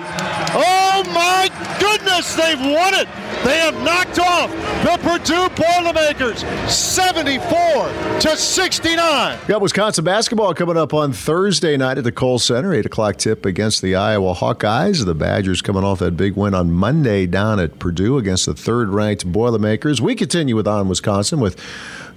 [0.55, 1.49] Oh my
[1.81, 3.09] goodness, they've won it.
[3.45, 4.51] They have knocked off
[4.85, 9.39] the Purdue Boilermakers 74 to 69.
[9.49, 13.47] Got Wisconsin basketball coming up on Thursday night at the Kohl Center, 8 o'clock tip
[13.47, 15.07] against the Iowa Hawkeyes.
[15.07, 18.91] The Badgers coming off that big win on Monday down at Purdue against the third
[18.91, 20.03] ranked Boilermakers.
[20.03, 21.59] We continue with On Wisconsin with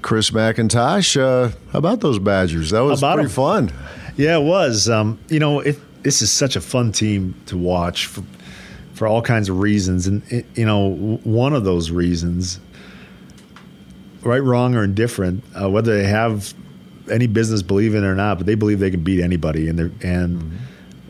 [0.01, 1.15] Chris McIntosh.
[1.17, 2.71] Uh, how about those Badgers?
[2.71, 3.29] That was pretty 'em.
[3.29, 3.71] fun.
[4.17, 4.89] Yeah, it was.
[4.89, 8.23] Um, you know, it, this is such a fun team to watch for,
[8.93, 10.89] for all kinds of reasons, and it, you know,
[11.23, 12.59] one of those reasons,
[14.21, 16.53] right, wrong, or indifferent, uh, whether they have
[17.11, 19.91] any business believing it or not, but they believe they can beat anybody, and they're
[20.01, 20.59] and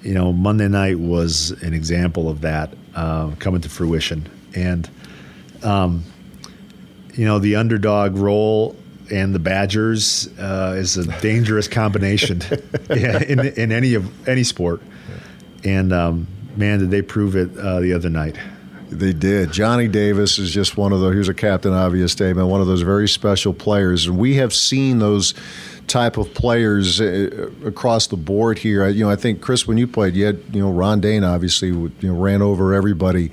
[0.06, 4.90] you know, Monday night was an example of that uh, coming to fruition, and
[5.64, 6.04] um,
[7.16, 8.76] you know, the underdog role
[9.12, 12.42] and the Badgers uh, is a dangerous combination
[12.90, 14.82] yeah, in, in any of any sport.
[15.64, 18.38] And um, man, did they prove it uh, the other night?
[18.90, 19.52] They did.
[19.52, 21.14] Johnny Davis is just one of those.
[21.14, 22.48] Here's a captain obvious statement.
[22.48, 25.34] One of those very special players, and we have seen those
[25.88, 28.84] type of players uh, across the board here.
[28.84, 31.24] I- You know, I think Chris, when you played, you had you know Ron Dayne
[31.24, 33.32] obviously you know ran over everybody,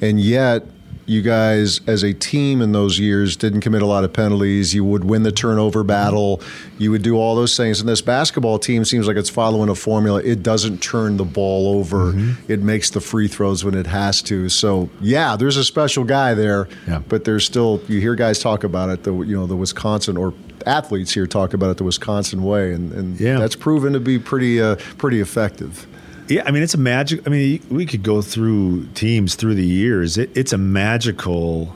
[0.00, 0.66] and yet
[1.06, 4.72] you guys, as a team in those years, didn't commit a lot of penalties.
[4.72, 6.40] You would win the turnover battle.
[6.78, 7.78] You would do all those things.
[7.78, 10.22] And this basketball team seems like it's following a formula.
[10.24, 12.14] It doesn't turn the ball over.
[12.14, 12.50] Mm-hmm.
[12.50, 14.48] It makes the free throws when it has to.
[14.48, 16.68] So yeah, there's a special guy there.
[16.88, 17.02] Yeah.
[17.06, 19.02] But there's still you hear guys talk about it.
[19.02, 20.32] The you know the Wisconsin or
[20.66, 23.38] athletes here talk about it the Wisconsin way, and, and yeah.
[23.38, 25.86] that's proven to be pretty uh, pretty effective.
[26.28, 27.26] Yeah, I mean it's a magic.
[27.26, 30.16] I mean we could go through teams through the years.
[30.18, 31.74] It, it's a magical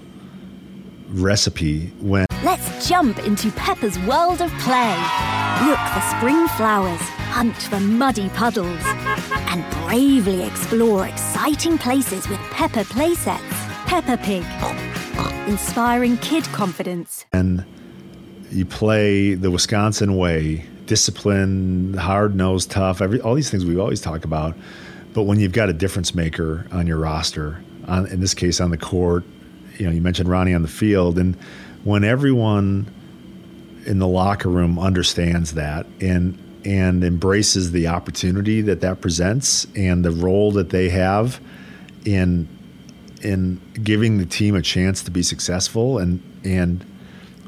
[1.09, 2.27] recipe when.
[2.45, 4.97] Let's jump into Peppa's world of play.
[5.67, 8.81] Look for spring flowers, hunt for muddy puddles,
[9.51, 13.69] and bravely explore exciting places with Peppa playsets.
[13.87, 14.45] Peppa Pig,
[15.49, 17.25] inspiring kid confidence.
[17.33, 17.65] And
[18.51, 24.01] you play the Wisconsin way discipline, hard nosed, tough, every, all these things we always
[24.01, 24.57] talk about.
[25.13, 28.71] But when you've got a difference maker on your roster, on, in this case on
[28.71, 29.25] the court,
[29.77, 31.37] you know, you mentioned Ronnie on the field, and
[31.85, 32.93] when everyone
[33.87, 40.05] in the locker room understands that and and embraces the opportunity that that presents and
[40.05, 41.41] the role that they have
[42.05, 42.49] in
[43.23, 46.85] in giving the team a chance to be successful and and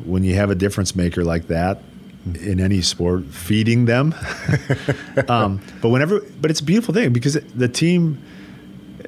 [0.07, 1.83] when you have a difference maker like that
[2.35, 4.15] in any sport, feeding them.
[5.29, 8.23] um, but whenever, but it's a beautiful thing because the team,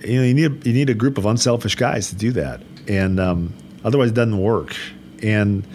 [0.02, 3.20] you know, you need you need a group of unselfish guys to do that, and
[3.20, 4.74] um, otherwise it doesn't work.
[5.22, 5.66] And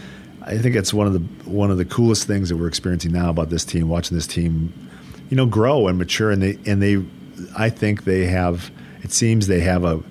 [0.42, 3.30] I think it's one of the one of the coolest things that we're experiencing now
[3.30, 4.74] about this team, watching this team,
[5.30, 7.04] you know, grow and mature, and they and they,
[7.58, 8.72] I think they have.
[9.04, 10.04] It seems they have a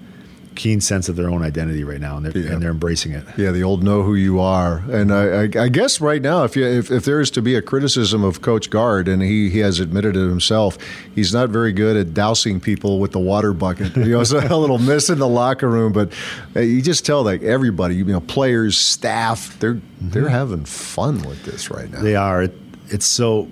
[0.57, 2.53] keen sense of their own identity right now, and they're, yeah.
[2.53, 3.25] and they're embracing it.
[3.37, 4.79] Yeah, the old know who you are.
[4.91, 7.55] And I, I, I guess right now, if, you, if, if there is to be
[7.55, 10.79] a criticism of Coach Gard, and he, he has admitted it himself,
[11.15, 13.97] he's not very good at dousing people with the water bucket.
[14.07, 16.13] You know, it's a little miss in the locker room, but
[16.55, 20.11] you just tell like everybody, you know, players, staff, they're mm-hmm.
[20.11, 22.03] they're having fun with this right now.
[22.03, 22.45] They are.
[22.45, 22.55] It,
[22.89, 23.49] it's so.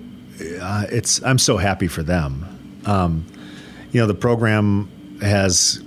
[0.61, 1.21] Uh, it's.
[1.23, 2.81] I'm so happy for them.
[2.85, 3.25] Um,
[3.91, 4.89] you know, the program
[5.21, 5.83] has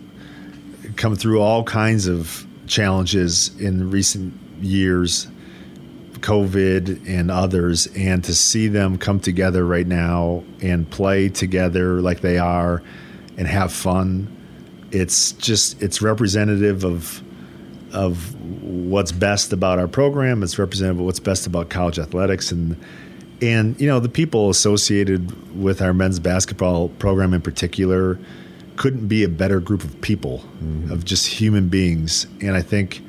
[0.99, 5.29] come through all kinds of challenges in recent years,
[6.15, 12.21] COVID and others, and to see them come together right now and play together like
[12.21, 12.83] they are
[13.39, 14.35] and have fun,
[14.91, 17.23] it's just it's representative of
[17.93, 20.43] of what's best about our program.
[20.43, 22.77] It's representative of what's best about college athletics and
[23.41, 28.19] and you know the people associated with our men's basketball program in particular
[28.79, 30.91] couldn't be a better group of people, mm-hmm.
[30.91, 32.27] of just human beings.
[32.41, 33.03] And I think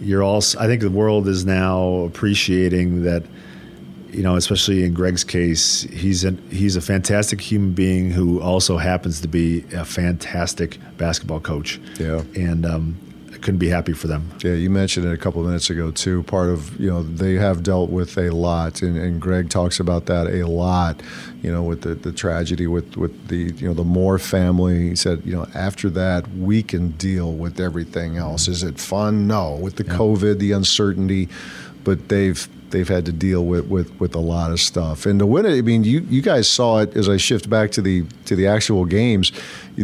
[0.00, 3.24] you're also, I think the world is now appreciating that,
[4.10, 8.76] you know, especially in Greg's case, he's an, he's a fantastic human being who also
[8.76, 11.80] happens to be a fantastic basketball coach.
[11.98, 12.22] Yeah.
[12.36, 12.96] And um,
[13.42, 14.30] couldn't be happy for them.
[14.42, 16.22] Yeah, you mentioned it a couple of minutes ago too.
[16.24, 20.06] Part of you know they have dealt with a lot, and, and Greg talks about
[20.06, 21.02] that a lot.
[21.42, 24.88] You know, with the, the tragedy with with the you know the Moore family.
[24.90, 28.48] He said, you know, after that we can deal with everything else.
[28.48, 29.26] Is it fun?
[29.26, 29.54] No.
[29.54, 29.94] With the yeah.
[29.94, 31.28] COVID, the uncertainty,
[31.84, 35.06] but they've they've had to deal with, with, with a lot of stuff.
[35.06, 37.70] And to win it, I mean, you, you guys saw it as I shift back
[37.72, 39.32] to the to the actual games.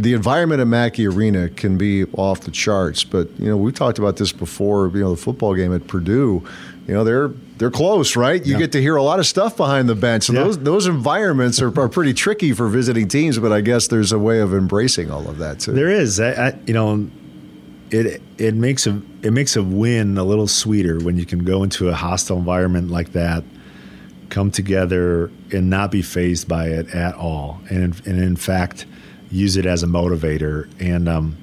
[0.01, 3.99] The environment at Mackey Arena can be off the charts, but you know we've talked
[3.99, 4.89] about this before.
[4.89, 6.45] You know the football game at Purdue,
[6.87, 8.45] you know they're they're close, right?
[8.45, 8.59] You yeah.
[8.59, 10.25] get to hear a lot of stuff behind the bench.
[10.25, 10.45] So yeah.
[10.45, 14.19] those those environments are, are pretty tricky for visiting teams, but I guess there's a
[14.19, 15.73] way of embracing all of that too.
[15.73, 17.09] There is, I, I, you know,
[17.91, 21.63] it it makes a it makes a win a little sweeter when you can go
[21.63, 23.45] into a hostile environment like that,
[24.29, 28.85] come together and not be phased by it at all, and and in fact
[29.35, 31.09] use it as a motivator and.
[31.09, 31.37] Um,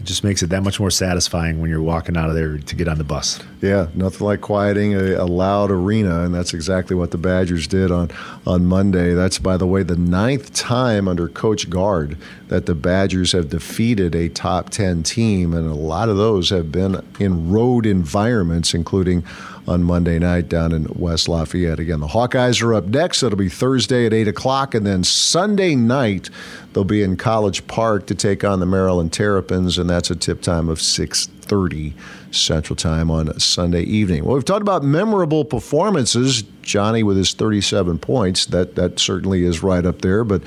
[0.00, 2.74] it just makes it that much more satisfying when you're walking out of there to
[2.74, 3.38] get on the bus.
[3.60, 7.90] Yeah, nothing like quieting a, a, loud arena, and that's exactly what the Badgers did
[7.90, 8.10] on
[8.46, 9.12] on Monday.
[9.12, 12.16] That's, by the way, the ninth time under Coach Gard
[12.48, 16.72] that the Badgers have defeated a top ten team, and a lot of those have
[16.72, 19.22] been in road environments, including
[19.66, 21.78] on Monday night down in West Lafayette.
[21.78, 23.22] Again, the Hawkeyes are up next.
[23.22, 24.74] It'll be Thursday at 8 o'clock.
[24.74, 26.30] And then Sunday night,
[26.72, 30.42] they'll be in College Park to take on the Maryland Terrapins, and that's a tip
[30.42, 31.92] time of 6.30
[32.30, 34.24] Central Time on Sunday evening.
[34.24, 36.42] Well, we've talked about memorable performances.
[36.62, 40.24] Johnny with his 37 points, that, that certainly is right up there.
[40.24, 40.42] But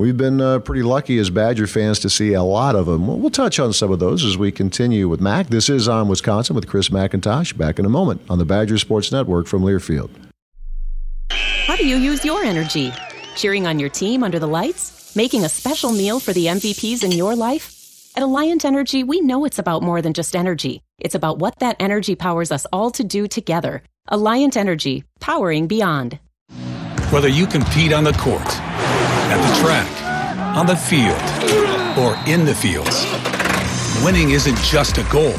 [0.00, 3.06] we've been uh, pretty lucky as Badger fans to see a lot of them.
[3.06, 5.48] We'll, we'll, touch on some of those as we continue with Mac.
[5.48, 7.56] This is on Wisconsin with Chris McIntosh.
[7.56, 10.10] Back in a moment on the Badger Sports Network from Learfield.
[11.30, 12.92] How do you use your energy?
[13.36, 15.14] Cheering on your team under the lights?
[15.14, 17.76] Making a special meal for the MVPs in your life?
[18.16, 20.82] At Alliant Energy, we know it's about more than just energy.
[20.98, 23.82] It's about what that energy powers us all to do together.
[24.10, 26.18] Alliant Energy, powering beyond.
[27.10, 28.60] Whether you compete on the court,
[29.30, 31.20] at the track, on the field,
[31.96, 33.06] or in the fields,
[34.04, 35.34] winning isn't just a goal.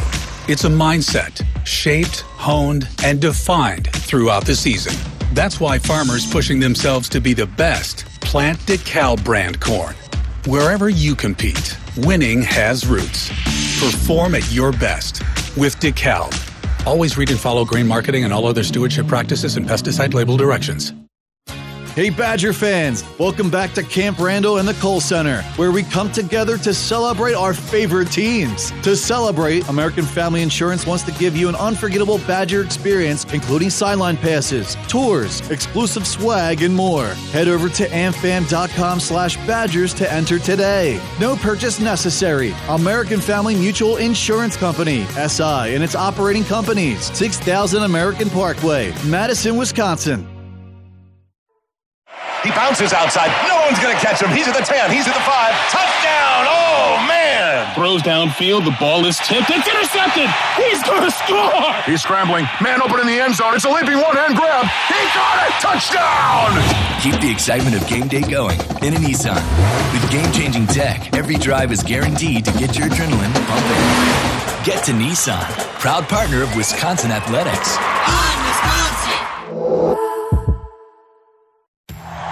[0.48, 4.96] It's a mindset shaped, honed, and defined throughout the season.
[5.34, 9.96] That's why farmers pushing themselves to be the best plant DeKalb brand corn.
[10.48, 13.30] Wherever you compete, winning has roots.
[13.80, 15.22] Perform at your best
[15.58, 16.34] with DeKalb.
[16.88, 20.94] Always read and follow grain marketing and all other stewardship practices and pesticide label directions.
[21.94, 23.04] Hey, Badger fans!
[23.20, 27.34] Welcome back to Camp Randall and the Kohl Center, where we come together to celebrate
[27.34, 28.72] our favorite teams.
[28.84, 34.16] To celebrate, American Family Insurance wants to give you an unforgettable Badger experience, including sideline
[34.16, 37.08] passes, tours, exclusive swag, and more.
[37.34, 40.98] Head over to amfam.com slash badgers to enter today.
[41.20, 42.56] No purchase necessary.
[42.70, 50.31] American Family Mutual Insurance Company, SI, and its operating companies, 6000 American Parkway, Madison, Wisconsin.
[52.44, 53.30] He bounces outside.
[53.46, 54.30] No one's going to catch him.
[54.34, 54.90] He's at the 10.
[54.90, 55.54] He's at the 5.
[55.70, 56.50] Touchdown.
[56.50, 57.70] Oh, man.
[57.76, 58.66] Throws downfield.
[58.66, 59.50] The ball is tipped.
[59.50, 60.30] It's intercepted.
[60.58, 61.74] He's going to score.
[61.86, 62.50] He's scrambling.
[62.62, 63.54] Man open in the end zone.
[63.54, 64.66] It's a leaping one hand grab.
[64.90, 65.54] He got it.
[65.62, 66.58] Touchdown.
[67.02, 69.38] Keep the excitement of game day going in a Nissan.
[69.94, 74.42] With game changing tech, every drive is guaranteed to get your adrenaline pumping.
[74.66, 75.42] Get to Nissan,
[75.80, 77.78] proud partner of Wisconsin Athletics.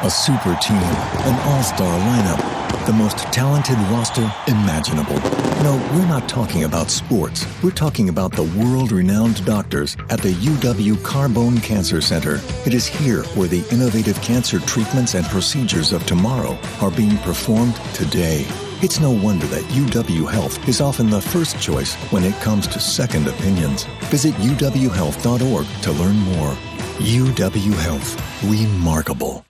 [0.01, 5.17] A super team, an all star lineup, the most talented roster imaginable.
[5.61, 7.45] No, we're not talking about sports.
[7.61, 12.39] We're talking about the world renowned doctors at the UW Carbone Cancer Center.
[12.65, 17.75] It is here where the innovative cancer treatments and procedures of tomorrow are being performed
[17.93, 18.45] today.
[18.81, 22.79] It's no wonder that UW Health is often the first choice when it comes to
[22.79, 23.83] second opinions.
[24.03, 26.53] Visit uwhealth.org to learn more.
[26.99, 28.15] UW Health.
[28.49, 29.43] Remarkable.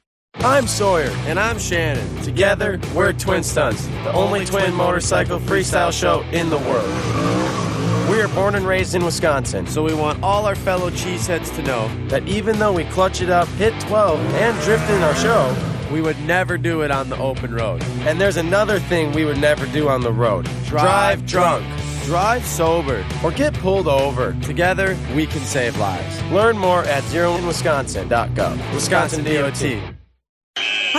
[0.60, 1.10] I'm Sawyer.
[1.28, 2.24] And I'm Shannon.
[2.24, 8.10] Together, we're Twin Stunts, the only twin motorcycle freestyle show in the world.
[8.10, 11.62] We are born and raised in Wisconsin, so we want all our fellow cheeseheads to
[11.64, 15.56] know that even though we clutch it up, hit 12, and drift in our show,
[15.92, 17.84] we would never do it on the open road.
[18.02, 21.66] And there's another thing we would never do on the road drive drunk.
[22.06, 24.34] Drive sober or get pulled over.
[24.42, 26.24] Together, we can save lives.
[26.32, 28.74] Learn more at zeroinwisconsin.gov.
[28.74, 29.99] Wisconsin DOT.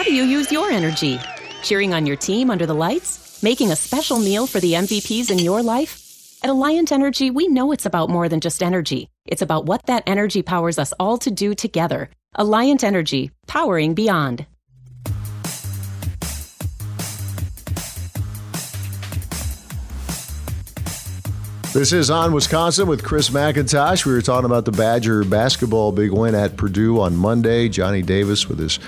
[0.00, 1.20] How do you use your energy?
[1.62, 3.42] Cheering on your team under the lights?
[3.42, 6.38] Making a special meal for the MVPs in your life?
[6.42, 9.08] At Alliant Energy, we know it's about more than just energy.
[9.26, 12.08] It's about what that energy powers us all to do together.
[12.38, 14.46] Alliant Energy, powering beyond.
[21.72, 24.06] This is On Wisconsin with Chris McIntosh.
[24.06, 27.68] We were talking about the Badger basketball big win at Purdue on Monday.
[27.68, 28.80] Johnny Davis with his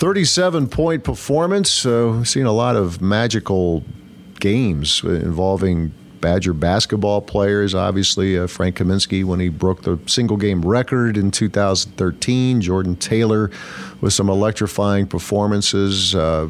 [0.00, 1.70] 37 point performance.
[1.70, 3.84] So, we've seen a lot of magical
[4.40, 5.92] games involving
[6.22, 7.74] Badger basketball players.
[7.74, 12.62] Obviously, uh, Frank Kaminsky when he broke the single game record in 2013.
[12.62, 13.50] Jordan Taylor
[14.00, 16.14] with some electrifying performances.
[16.14, 16.48] Uh,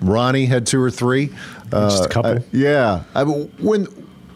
[0.00, 1.30] Ronnie had two or three.
[1.70, 2.30] Uh, Just a couple.
[2.38, 3.02] I- yeah.
[3.14, 3.84] I, when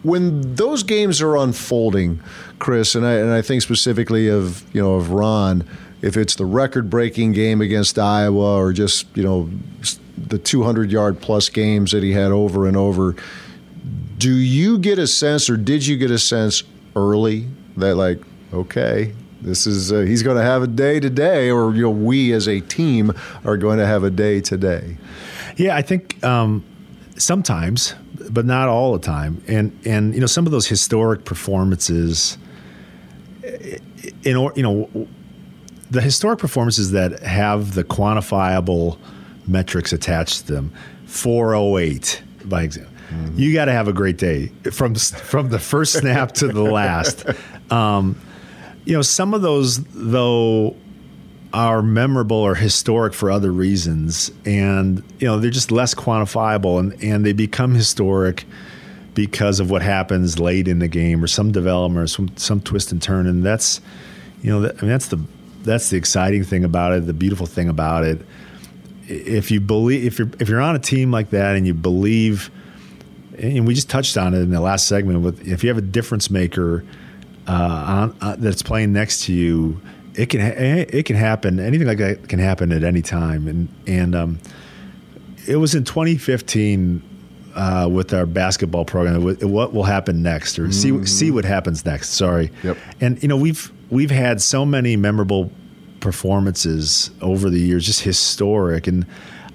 [0.03, 2.19] when those games are unfolding,
[2.59, 5.67] Chris, and I and I think specifically of you know of Ron,
[6.01, 9.49] if it's the record-breaking game against Iowa or just you know
[10.17, 13.15] the 200-yard plus games that he had over and over,
[14.17, 16.63] do you get a sense, or did you get a sense
[16.95, 17.47] early
[17.77, 18.19] that like
[18.53, 19.13] okay?
[19.41, 22.47] This is uh, he's going to have a day today, or you know, we as
[22.47, 23.11] a team
[23.43, 24.97] are going to have a day today.
[25.57, 26.63] Yeah, I think um,
[27.17, 27.95] sometimes,
[28.29, 29.43] but not all the time.
[29.47, 32.37] And and you know some of those historic performances,
[34.23, 35.07] in or you know,
[35.91, 38.97] the historic performances that have the quantifiable
[39.45, 40.73] metrics attached to them,
[41.05, 42.91] four oh eight by example.
[43.35, 47.25] You got to have a great day from from the first snap to the last.
[47.69, 48.19] Um,
[48.85, 50.77] you know, some of those though
[51.53, 57.03] are memorable or historic for other reasons, and you know they're just less quantifiable, and
[57.03, 58.45] and they become historic
[59.13, 62.93] because of what happens late in the game or some development or some some twist
[62.93, 63.81] and turn, and that's
[64.41, 65.19] you know that, I mean that's the
[65.63, 68.21] that's the exciting thing about it, the beautiful thing about it.
[69.07, 72.49] If you believe, if you're if you're on a team like that and you believe,
[73.37, 75.81] and we just touched on it in the last segment, with if you have a
[75.81, 76.85] difference maker
[77.47, 79.81] uh, on, uh, that's playing next to you,
[80.15, 81.59] it can ha- it can happen.
[81.59, 83.47] Anything like that can happen at any time.
[83.47, 84.39] And and um,
[85.47, 87.01] it was in 2015
[87.55, 89.23] uh, with our basketball program.
[89.23, 91.03] What will happen next, or mm-hmm.
[91.03, 92.11] see see what happens next?
[92.11, 92.51] Sorry.
[92.63, 92.77] Yep.
[93.01, 95.51] And you know we've we've had so many memorable
[95.99, 99.05] performances over the years, just historic, and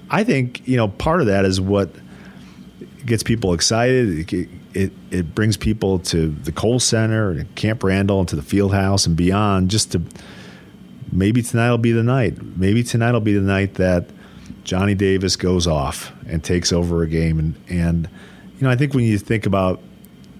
[0.09, 1.89] I think you know part of that is what
[3.05, 4.33] gets people excited.
[4.33, 8.43] It, it, it brings people to the Kohl Center and Camp Randall and to the
[8.43, 10.01] field house and beyond just to
[11.11, 12.41] maybe tonight will be the night.
[12.57, 14.09] Maybe tonight will be the night that
[14.63, 17.39] Johnny Davis goes off and takes over a game.
[17.39, 18.09] And, and
[18.57, 19.81] you know, I think when you think about,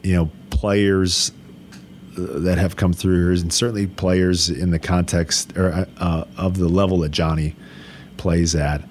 [0.03, 1.31] you know, players
[2.17, 6.67] that have come through here, and certainly players in the context or, uh, of the
[6.67, 7.55] level that Johnny
[8.17, 8.83] plays at,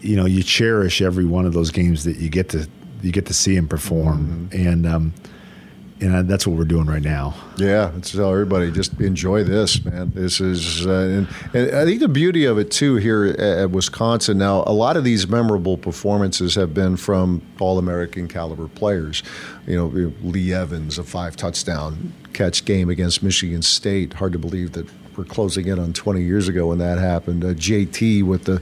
[0.00, 2.68] you know, you cherish every one of those games that you get to
[3.02, 4.68] you get to see him perform, mm-hmm.
[4.68, 5.14] and um,
[6.00, 7.34] and that's what we're doing right now.
[7.56, 10.10] Yeah, let's tell everybody just enjoy this, man.
[10.12, 13.70] This is, uh, and, and, I think the beauty of it too here at, at,
[13.70, 14.38] Wisconsin.
[14.38, 19.22] Now, a lot of these memorable performances have been from All-American caliber players.
[19.66, 24.14] You know, Lee Evans, a five touchdown catch game against Michigan State.
[24.14, 27.44] Hard to believe that we're closing in on 20 years ago when that happened.
[27.44, 28.58] Uh, JT with the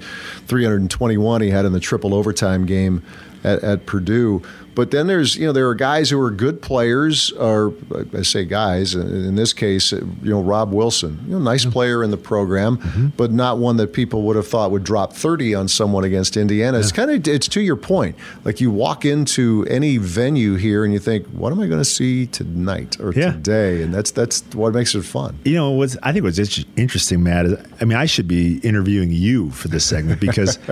[0.47, 3.05] 321 he had in the triple overtime game
[3.45, 4.43] at, at Purdue.
[4.75, 7.75] But then there's, you know, there are guys who are good players, or
[8.17, 11.73] I say guys, in this case, you know, Rob Wilson, you know, nice mm-hmm.
[11.73, 13.09] player in the program, mm-hmm.
[13.09, 16.79] but not one that people would have thought would drop 30 on someone against Indiana.
[16.79, 16.85] Yeah.
[16.85, 18.17] It's kind of, it's to your point.
[18.45, 21.85] Like you walk into any venue here and you think, what am I going to
[21.85, 23.33] see tonight or yeah.
[23.33, 23.83] today?
[23.83, 25.39] And that's, that's what makes it fun.
[25.45, 26.39] You know, what's, I think what's
[26.77, 30.59] interesting, Matt, is, I mean, I should be interviewing you for this segment because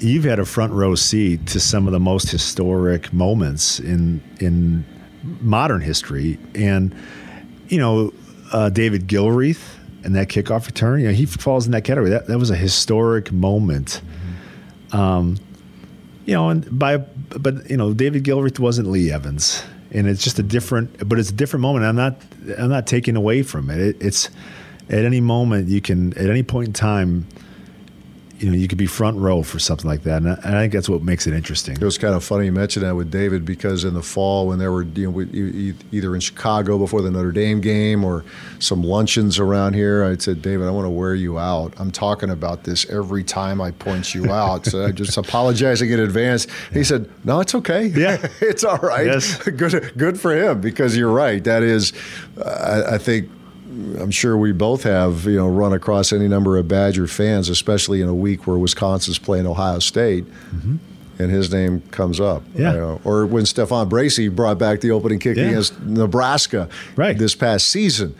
[0.00, 4.84] you've had a front row seat to some of the most historic moments in in
[5.40, 6.94] modern history, and
[7.68, 8.12] you know
[8.52, 11.00] uh, David Gilreath and that kickoff return.
[11.00, 12.10] You know he falls in that category.
[12.10, 14.00] That that was a historic moment.
[14.92, 14.96] Mm-hmm.
[14.96, 15.36] Um,
[16.24, 20.38] you know, and by but you know David Gilreath wasn't Lee Evans, and it's just
[20.38, 21.08] a different.
[21.08, 21.84] But it's a different moment.
[21.84, 22.22] I'm not
[22.58, 23.78] I'm not taking away from it.
[23.78, 24.30] it it's
[24.90, 27.26] at any moment you can at any point in time
[28.38, 30.62] you know you could be front row for something like that, and I, and I,
[30.62, 31.74] think that's what makes it interesting.
[31.74, 34.58] It was kind of funny you mentioned that with David because in the fall when
[34.58, 38.24] there were you know either in Chicago before the Notre Dame game or
[38.58, 41.74] some luncheons around here, I said, David, I want to wear you out.
[41.78, 46.00] I'm talking about this every time I point you out, so I just apologizing in
[46.00, 46.46] advance.
[46.72, 47.86] He said, No, it's okay.
[47.86, 49.06] Yeah, it's all right.
[49.06, 49.42] Yes.
[49.56, 51.42] good, good for him because you're right.
[51.42, 51.92] That is,
[52.38, 53.30] uh, I, I think
[54.00, 58.00] I'm sure we both have, you know, run across any number of Badger fans, especially
[58.00, 60.24] in a week where Wisconsin's playing Ohio State.
[60.24, 60.76] Mm-hmm.
[61.20, 62.44] And his name comes up.
[62.54, 62.72] Yeah.
[62.72, 65.46] You know, or when Stephan Bracey brought back the opening kick yeah.
[65.46, 67.18] against Nebraska right.
[67.18, 68.14] this past season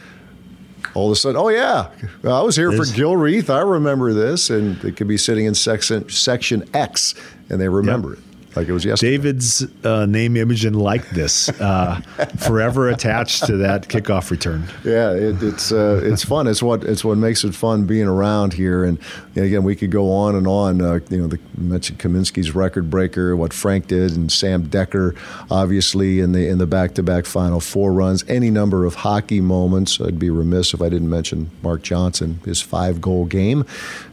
[0.94, 1.90] all of a sudden, oh yeah,
[2.24, 3.50] I was here for Gilreath.
[3.50, 7.14] I remember this, and it could be sitting in section section X,
[7.50, 8.18] and they remember yep.
[8.18, 8.27] it
[8.58, 9.12] like it was yesterday.
[9.12, 12.00] David's uh, name, image, and likeness uh,
[12.38, 14.64] forever attached to that kickoff return.
[14.84, 16.46] Yeah, it, it's uh, it's fun.
[16.46, 18.84] It's what it's what makes it fun being around here.
[18.84, 18.98] And,
[19.36, 20.82] and again, we could go on and on.
[20.82, 25.16] Uh, you know, the, you mentioned Kaminsky's record breaker, what Frank did, and Sam Dekker,
[25.50, 28.24] obviously in the in the back to back Final Four runs.
[28.28, 30.00] Any number of hockey moments.
[30.00, 33.64] I'd be remiss if I didn't mention Mark Johnson, his five goal game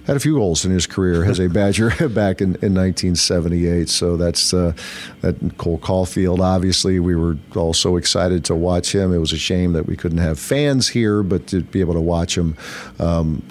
[0.06, 3.90] had a few goals in his career as a Badger back in, in 1978.
[3.90, 4.74] So that's uh,
[5.22, 6.40] that Cole Caufield.
[6.40, 9.14] Obviously, we were all so excited to watch him.
[9.14, 12.02] It was a shame that we couldn't have fans here, but to be able to
[12.02, 12.58] watch him.
[13.00, 13.44] Um,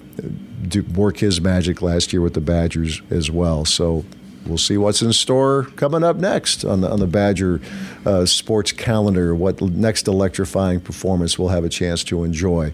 [0.69, 3.65] do, work his magic last year with the Badgers as well.
[3.65, 4.05] So
[4.47, 7.61] we'll see what's in store coming up next on the on the Badger
[8.05, 9.35] uh, sports calendar.
[9.35, 12.73] What next electrifying performance we'll have a chance to enjoy.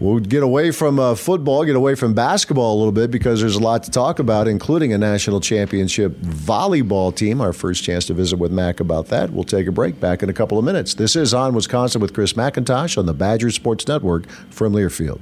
[0.00, 3.54] We'll get away from uh, football, get away from basketball a little bit because there's
[3.54, 7.40] a lot to talk about, including a national championship volleyball team.
[7.40, 9.30] Our first chance to visit with Mac about that.
[9.30, 10.94] We'll take a break back in a couple of minutes.
[10.94, 15.20] This is On Wisconsin with Chris McIntosh on the Badger Sports Network from Learfield.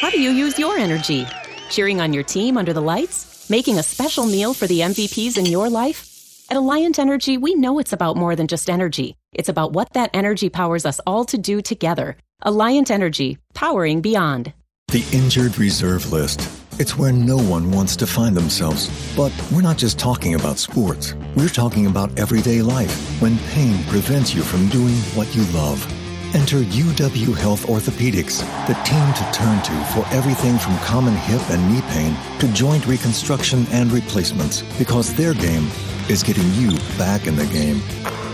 [0.00, 1.26] How do you use your energy?
[1.68, 3.50] Cheering on your team under the lights?
[3.50, 6.15] Making a special meal for the MVPs in your life?
[6.48, 9.16] At Alliant Energy, we know it's about more than just energy.
[9.32, 14.52] It's about what that energy powers us all to do together Alliant Energy, powering beyond.
[14.92, 16.48] The injured reserve list.
[16.78, 18.88] It's where no one wants to find themselves.
[19.16, 21.14] But we're not just talking about sports.
[21.34, 25.84] We're talking about everyday life when pain prevents you from doing what you love.
[26.32, 28.38] Enter UW Health Orthopedics,
[28.68, 32.86] the team to turn to for everything from common hip and knee pain to joint
[32.86, 35.68] reconstruction and replacements because their game
[36.08, 37.80] is getting you back in the game.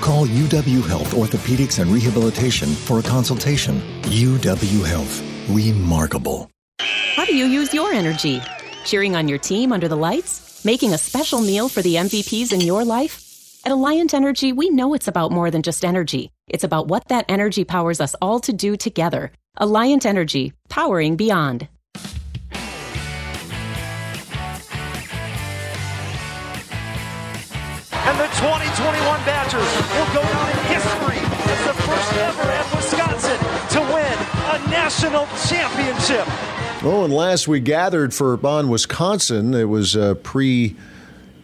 [0.00, 3.80] Call UW Health Orthopedics and Rehabilitation for a consultation.
[4.02, 5.22] UW Health.
[5.48, 6.50] Remarkable.
[7.14, 8.40] How do you use your energy?
[8.84, 10.64] Cheering on your team under the lights?
[10.64, 13.60] Making a special meal for the MVPs in your life?
[13.64, 16.30] At Alliant Energy, we know it's about more than just energy.
[16.48, 19.30] It's about what that energy powers us all to do together.
[19.58, 21.68] Alliant Energy, powering beyond.
[28.04, 29.62] And the 2021 Badgers
[29.94, 31.18] will go down in history
[31.52, 33.38] as the first ever at Wisconsin
[33.70, 34.18] to win
[34.50, 36.26] a national championship.
[36.84, 40.74] Oh, and last we gathered for on Wisconsin, it was uh, a pre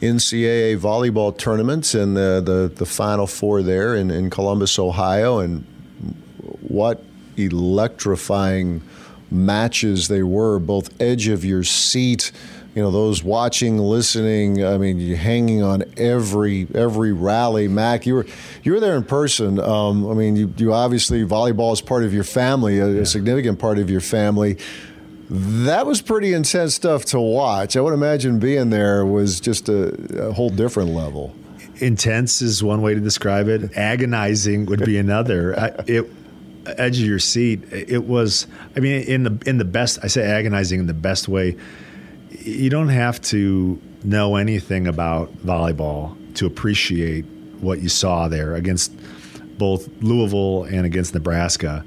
[0.01, 5.39] NCAA volleyball tournament and the, the, the Final Four there in, in Columbus, Ohio.
[5.39, 5.65] And
[6.61, 7.05] what
[7.37, 8.83] electrifying
[9.31, 12.33] matches they were, both edge of your seat
[12.75, 14.65] you know those watching, listening.
[14.65, 17.67] I mean, you hanging on every every rally.
[17.67, 18.27] Mac, you were
[18.63, 19.59] you were there in person.
[19.59, 23.01] Um, I mean, you, you obviously volleyball is part of your family, a, yeah.
[23.01, 24.59] a significant part of your family.
[25.31, 27.77] That was pretty intense stuff to watch.
[27.77, 31.35] I would imagine being there was just a, a whole different level.
[31.77, 33.77] Intense is one way to describe it.
[33.77, 35.59] Agonizing would be another.
[35.59, 36.11] I, it
[36.77, 37.65] edge of your seat.
[37.73, 38.47] It was.
[38.77, 39.99] I mean, in the in the best.
[40.03, 41.57] I say agonizing in the best way
[42.39, 47.25] you don't have to know anything about volleyball to appreciate
[47.61, 48.93] what you saw there against
[49.59, 51.85] both Louisville and against Nebraska.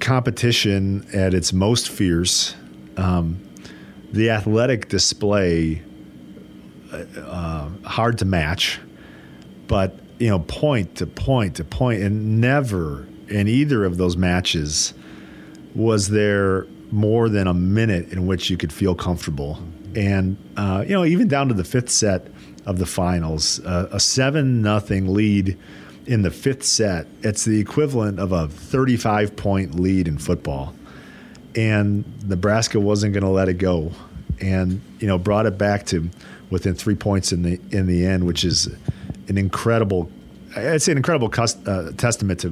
[0.00, 2.54] Competition at its most fierce,
[2.96, 3.42] um,
[4.12, 5.82] the athletic display
[6.92, 8.80] uh, hard to match,
[9.66, 14.94] but you know point to point to point, and never in either of those matches
[15.74, 19.58] was there more than a minute in which you could feel comfortable.
[19.96, 22.28] And uh, you know, even down to the fifth set
[22.66, 25.58] of the finals, uh, a seven nothing lead
[26.06, 27.06] in the fifth set.
[27.22, 30.74] It's the equivalent of a 35 point lead in football.
[31.56, 33.92] And Nebraska wasn't going to let it go,
[34.40, 36.08] and you know, brought it back to
[36.50, 38.68] within three points in the in the end, which is
[39.28, 40.10] an incredible.
[40.56, 42.50] It's an incredible cust- uh, testament to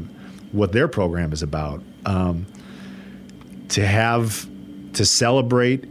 [0.51, 1.83] what their program is about.
[2.05, 2.47] Um,
[3.71, 4.47] to have
[4.95, 5.85] to celebrate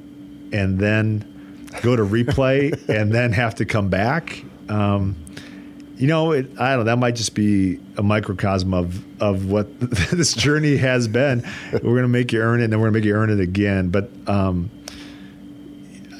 [0.54, 4.44] and then go to replay and then have to come back.
[4.70, 5.16] Um,
[5.98, 6.84] you know, it, I don't know.
[6.86, 11.48] That might just be a microcosm of of what this journey has been.
[11.72, 13.30] We're going to make you earn it, and then we're going to make you earn
[13.30, 13.90] it again.
[13.90, 14.72] But um,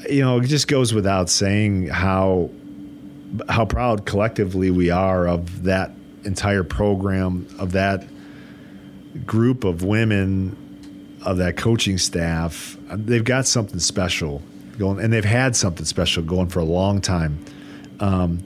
[0.08, 2.50] you know, it just goes without saying how
[3.48, 5.90] how proud collectively we are of that
[6.24, 8.06] entire program, of that
[9.26, 10.56] group of women
[11.24, 14.42] of that coaching staff, they've got something special
[14.78, 17.44] going, and they've had something special going for a long time.
[18.00, 18.42] Um,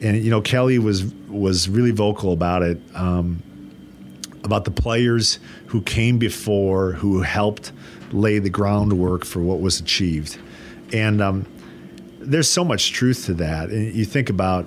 [0.00, 3.42] and you know, Kelly was was really vocal about it, um,
[4.44, 7.72] about the players who came before, who helped
[8.12, 10.38] lay the groundwork for what was achieved,
[10.92, 11.46] and um,
[12.20, 13.70] there's so much truth to that.
[13.70, 14.66] And you think about,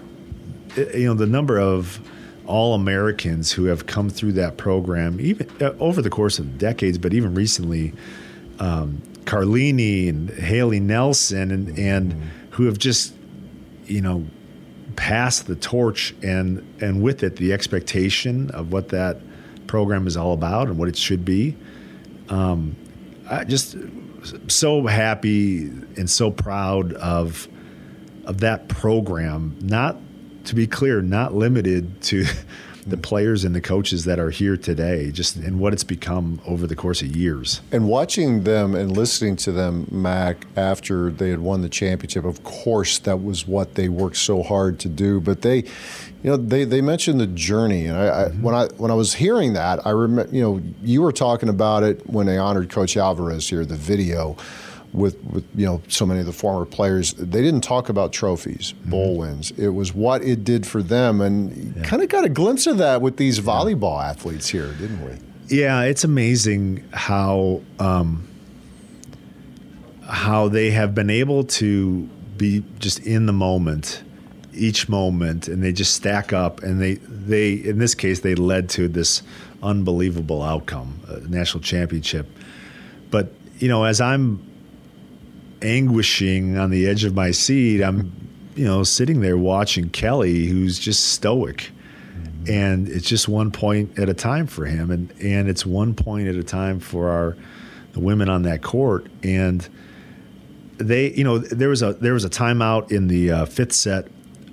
[0.76, 2.00] you know, the number of
[2.46, 6.98] all Americans who have come through that program, even uh, over the course of decades,
[6.98, 7.94] but even recently,
[8.60, 12.24] um, Carlini and Haleigh Nelson, and and mm-hmm.
[12.52, 13.14] who have just,
[13.86, 14.26] you know,
[14.96, 19.18] passed the torch, and and with it the expectation of what that
[19.68, 21.56] program is all about and what it should be.
[22.30, 22.76] Um,
[23.30, 23.78] I just
[24.48, 25.68] so happy
[25.98, 27.48] and so proud of
[28.26, 29.98] of that program, not
[30.46, 32.26] to be clear, not limited to
[32.86, 36.66] the players and the coaches that are here today, just in what it's become over
[36.66, 37.62] the course of years.
[37.72, 42.44] And watching them and listening to them, Mac, after they had won the championship, of
[42.44, 45.20] course, that was what they worked so hard to do.
[45.20, 48.40] But they, you know, they, they mentioned the journey, and I, mm-hmm.
[48.40, 51.50] I when I when I was hearing that, I remember, you know, you were talking
[51.50, 54.38] about it when they honored Coach Alvarez here, the video
[54.94, 58.74] with, with you know so many of the former players, they didn't talk about trophies,
[58.74, 58.90] mm-hmm.
[58.90, 59.52] bowl wins.
[59.52, 61.84] It was what it did for them, and yeah.
[61.84, 65.18] kind of got a glimpse of that with these volleyball athletes here, didn't we?
[65.48, 68.28] Yeah, it's amazing how um,
[70.08, 74.04] how they have been able to be just in the moment
[74.54, 78.68] each moment and they just stack up and they they in this case they led
[78.70, 79.24] to this
[79.64, 82.28] unbelievable outcome a national championship
[83.10, 84.46] but you know as i'm
[85.62, 88.12] anguishing on the edge of my seat, I'm,
[88.56, 91.72] you know, sitting there watching Kelly, who's just stoic.
[92.48, 96.28] And it's just one point at a time for him, and, and it's one point
[96.28, 97.38] at a time for our
[97.94, 99.08] the women on that court.
[99.22, 99.68] And
[100.78, 104.08] they, you know, there was a there was a timeout in the uh, fifth set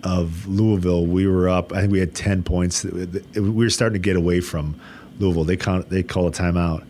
[0.04, 1.06] of Louisville.
[1.06, 1.72] We were up.
[1.72, 2.84] I think we had ten points.
[2.84, 4.78] We were starting to get away from
[5.18, 5.44] Louisville.
[5.44, 6.84] They count, they call a timeout,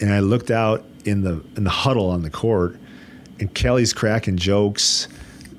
[0.00, 2.76] and I looked out in the in the huddle on the court,
[3.40, 5.08] and Kelly's cracking jokes.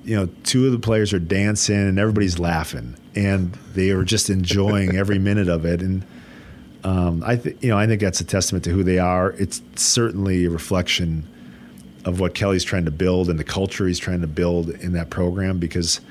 [0.04, 4.30] you know, two of the players are dancing and everybody's laughing, and they are just
[4.30, 5.82] enjoying every minute of it.
[5.82, 6.06] And
[6.84, 9.32] um, I, th- you know, I think that's a testament to who they are.
[9.32, 11.28] It's certainly a reflection
[12.06, 15.12] of what Kelly's trying to build and the culture he's trying to build in that
[15.12, 15.60] program.
[15.60, 16.02] Because,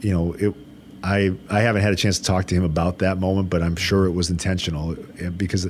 [0.00, 0.54] you know, it,
[1.02, 3.76] I I haven't had a chance to talk to him about that moment, but I'm
[3.76, 4.96] sure it was intentional
[5.36, 5.68] because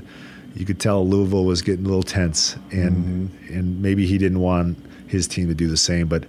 [0.54, 3.58] you could tell Louisville was getting a little tense, and mm-hmm.
[3.58, 4.78] and maybe he didn't want
[5.08, 6.24] his team to do the same, but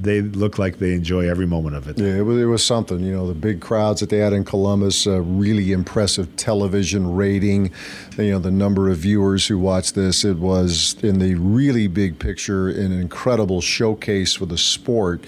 [0.00, 1.98] they look like they enjoy every moment of it.
[1.98, 3.00] Yeah, it was, it was something.
[3.00, 7.72] You know, the big crowds that they had in Columbus, uh, really impressive television rating.
[8.16, 10.24] You know, the number of viewers who watched this.
[10.24, 15.24] It was in the really big picture, an incredible showcase for the sport.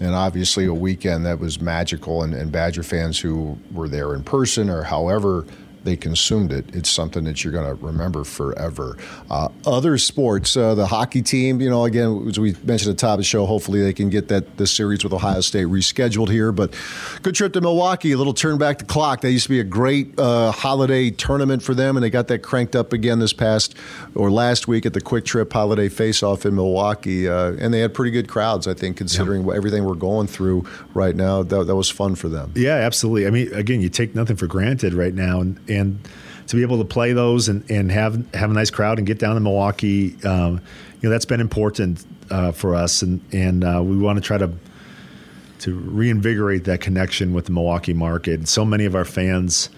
[0.00, 4.24] And obviously, a weekend that was magical, and, and Badger fans who were there in
[4.24, 5.46] person or however
[5.84, 6.74] they consumed it.
[6.74, 8.96] It's something that you're going to remember forever.
[9.30, 13.00] Uh, other sports, uh, the hockey team, you know, again, as we mentioned at the
[13.00, 16.28] top of the show, hopefully they can get that the series with Ohio State rescheduled
[16.28, 16.52] here.
[16.52, 16.74] But
[17.22, 19.20] good trip to Milwaukee, a little turn back the clock.
[19.22, 22.40] That used to be a great uh, holiday tournament for them, and they got that
[22.40, 23.74] cranked up again this past
[24.14, 27.28] or last week at the Kwik Trip Holiday Face Off in Milwaukee.
[27.28, 31.14] Uh, and they had pretty good crowds, I think, considering everything we're going through right
[31.14, 31.42] now.
[31.42, 32.52] That, that was fun for them.
[32.54, 33.26] Yeah, absolutely.
[33.26, 35.40] I mean, again, you take nothing for granted right now.
[35.40, 35.98] And, and
[36.48, 39.18] to be able to play those and, and have have a nice crowd and get
[39.18, 40.60] down to Milwaukee, um,
[41.00, 44.38] you know, that's been important uh, for us, and and uh, we want to try
[44.38, 44.52] to
[45.60, 48.48] to reinvigorate that connection with the Milwaukee market.
[48.48, 49.70] So many of our fans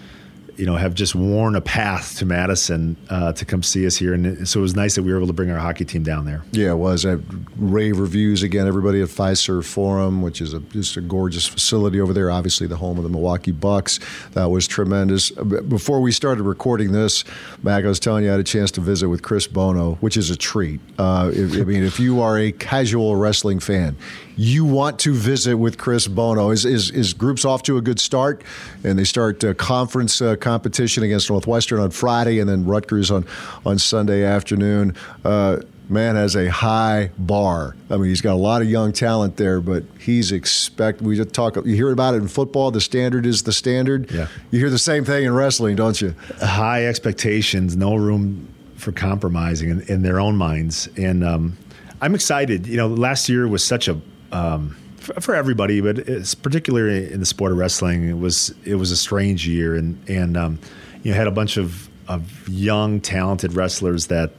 [0.57, 4.13] you know, have just worn a path to Madison uh, to come see us here,
[4.13, 6.25] and so it was nice that we were able to bring our hockey team down
[6.25, 6.43] there.
[6.51, 7.05] Yeah, it was.
[7.05, 7.17] I
[7.57, 8.67] rave reviews again.
[8.67, 12.31] Everybody at Fiserv Forum, which is a, just a gorgeous facility over there.
[12.31, 13.99] Obviously, the home of the Milwaukee Bucks.
[14.31, 15.31] That was tremendous.
[15.31, 17.23] Before we started recording this,
[17.63, 20.17] Mac, I was telling you I had a chance to visit with Chris Bono, which
[20.17, 20.79] is a treat.
[20.97, 23.95] Uh, if, I mean, if you are a casual wrestling fan,
[24.37, 26.49] you want to visit with Chris Bono.
[26.49, 28.43] Is is, is groups off to a good start,
[28.83, 33.25] and they start uh, conference uh, competition against Northwestern on Friday, and then Rutgers on
[33.65, 34.95] on Sunday afternoon.
[35.25, 35.57] Uh,
[35.89, 37.75] man has a high bar.
[37.89, 41.01] I mean, he's got a lot of young talent there, but he's expect.
[41.01, 41.55] We just talk.
[41.55, 42.69] You hear about it in football.
[42.69, 44.11] The standard is the standard.
[44.11, 44.27] Yeah.
[44.51, 46.13] You hear the same thing in wrestling, don't you?
[46.39, 51.57] High expectations, no room for compromising in, in their own minds, and um,
[52.01, 52.67] I'm excited.
[52.67, 53.99] You know, last year was such a
[54.31, 54.75] um,
[55.05, 58.07] for, everybody, but it's particularly in the sport of wrestling.
[58.09, 60.59] It was it was a strange year, and and um,
[61.03, 64.31] you know had a bunch of of young, talented wrestlers that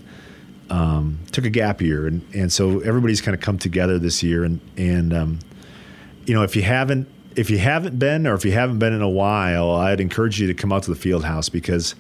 [0.70, 4.44] um, took a gap year, and and so everybody's kind of come together this year,
[4.44, 5.38] and and um,
[6.26, 9.02] you know if you haven't if you haven't been or if you haven't been in
[9.02, 11.94] a while, I'd encourage you to come out to the field house because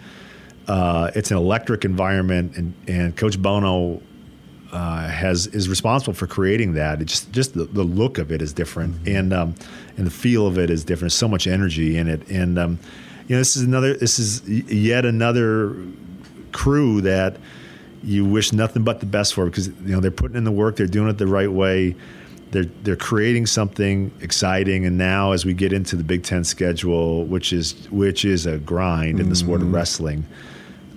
[0.66, 4.02] uh, it's an electric environment, and and Coach Bono
[4.72, 7.00] uh, has is responsible for creating that.
[7.00, 9.16] It just just the, the look of it is different, mm-hmm.
[9.16, 9.54] and um,
[9.96, 11.12] and the feel of it is different.
[11.12, 12.78] There's so much energy in it, and um,
[13.28, 15.76] you know this is another this is yet another
[16.52, 17.36] crew that
[18.02, 20.76] you wish nothing but the best for because you know they're putting in the work,
[20.76, 21.94] they're doing it the right way.
[22.52, 27.24] They're, they're creating something exciting, and now as we get into the Big Ten schedule,
[27.24, 29.22] which is which is a grind mm-hmm.
[29.22, 29.74] in the sport of mm-hmm.
[29.76, 30.24] wrestling,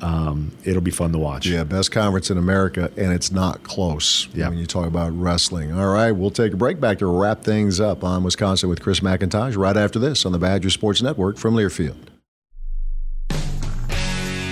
[0.02, 1.45] um, it'll be fun to watch.
[1.45, 4.50] Yeah, best conference in America, and it's not close yeah.
[4.50, 5.72] when you talk about wrestling.
[5.72, 9.00] All right, we'll take a break back to wrap things up on Wisconsin with Chris
[9.02, 12.09] McIntosh right after this on the Badger Sports Network from Learfield.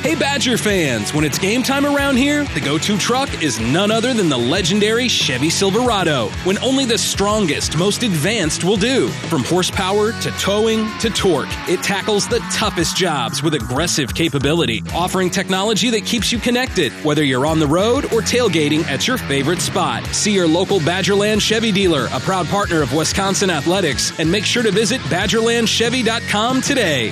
[0.08, 3.91] Hey, Badger fans, when it's game time around here, the go to truck is none
[3.91, 6.30] other than the legendary Chevy Silverado.
[6.45, 9.10] When only the strongest, most advanced will do.
[9.28, 15.30] From horsepower to towing to torque, it tackles the toughest jobs with aggressive capability, offering
[15.30, 19.60] technology that keeps you connected, whether you're on the road or tailgating at your favorite
[19.60, 20.05] spot.
[20.16, 24.64] See your local Badgerland Chevy dealer, a proud partner of Wisconsin Athletics, and make sure
[24.64, 27.12] to visit BadgerlandChevy.com today.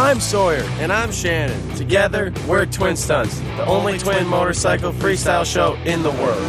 [0.00, 0.62] I'm Sawyer.
[0.80, 1.76] And I'm Shannon.
[1.76, 6.42] Together, we're Twin Stunts, the only twin motorcycle freestyle show in the world.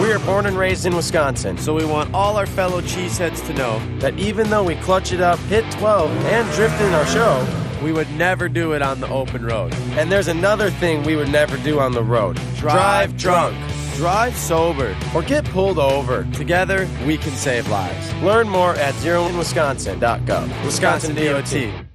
[0.00, 3.54] We are born and raised in Wisconsin, so we want all our fellow cheeseheads to
[3.54, 7.44] know that even though we clutch it up, hit 12, and drift in our show,
[7.82, 9.74] we would never do it on the open road.
[9.98, 13.56] And there's another thing we would never do on the road drive drunk.
[13.96, 16.22] Drive sober or get pulled over.
[16.32, 18.14] Together, we can save lives.
[18.22, 20.64] Learn more at zeroinwisconsin.gov.
[20.64, 21.87] Wisconsin DOT.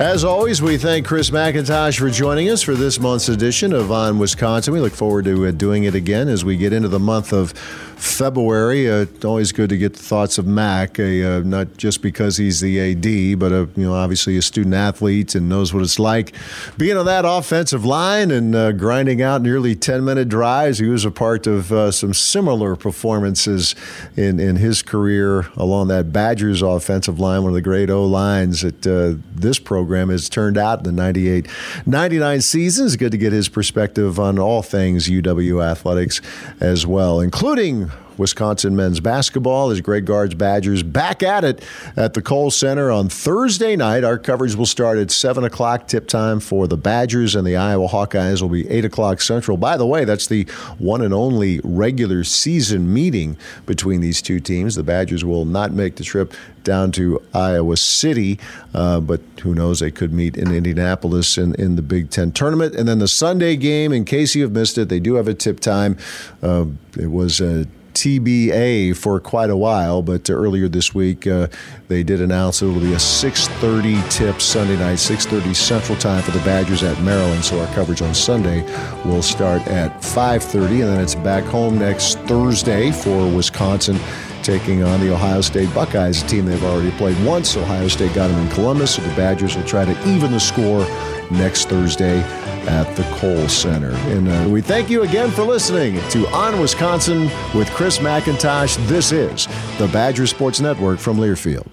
[0.00, 4.18] As always, we thank Chris McIntosh for joining us for this month's edition of On
[4.18, 4.72] Wisconsin.
[4.72, 7.52] We look forward to uh, doing it again as we get into the month of
[8.00, 8.90] February.
[8.90, 12.80] Uh, always good to get the thoughts of Mac, uh, not just because he's the
[12.80, 16.34] AD, but uh, you know obviously a student athlete and knows what it's like
[16.78, 20.78] being on that offensive line and uh, grinding out nearly 10 minute drives.
[20.78, 23.74] He was a part of uh, some similar performances
[24.16, 28.62] in, in his career along that Badgers offensive line, one of the great O lines
[28.62, 31.46] that uh, this program has turned out in the 98
[31.84, 32.86] 99 season.
[32.86, 36.22] It's good to get his perspective on all things UW athletics
[36.60, 37.89] as well, including
[38.20, 41.64] Wisconsin men's basketball as Greg Gard's Badgers back at it
[41.96, 44.04] at the Kohl Center on Thursday night.
[44.04, 47.88] Our coverage will start at 7 o'clock tip time for the Badgers, and the Iowa
[47.88, 49.56] Hawkeyes will be 8 o'clock Central.
[49.56, 50.44] By the way, that's the
[50.78, 54.74] one and only regular season meeting between these two teams.
[54.74, 58.38] The Badgers will not make the trip down to Iowa City,
[58.74, 59.80] uh, but who knows?
[59.80, 62.74] They could meet in Indianapolis in, in the Big Ten tournament.
[62.74, 65.34] And then the Sunday game, in case you have missed it, they do have a
[65.34, 65.96] tip time.
[66.42, 66.66] Uh,
[66.98, 67.66] it was a
[68.00, 71.48] TBA for quite a while, but uh, earlier this week uh,
[71.88, 76.30] they did announce it will be a 6:30 tip Sunday night, 6:30 Central Time for
[76.30, 77.44] the Badgers at Maryland.
[77.44, 78.62] So our coverage on Sunday
[79.04, 83.98] will start at 5:30, and then it's back home next Thursday for Wisconsin
[84.42, 87.56] taking on the Ohio State Buckeyes, a team they've already played once.
[87.56, 90.86] Ohio State got them in Columbus, so the Badgers will try to even the score
[91.30, 92.20] next Thursday
[92.68, 93.92] at the Kohl Center.
[94.12, 98.76] And uh, we thank you again for listening to On Wisconsin with Chris McIntosh.
[98.86, 99.46] This is
[99.78, 101.66] the Badger Sports Network from Learfield.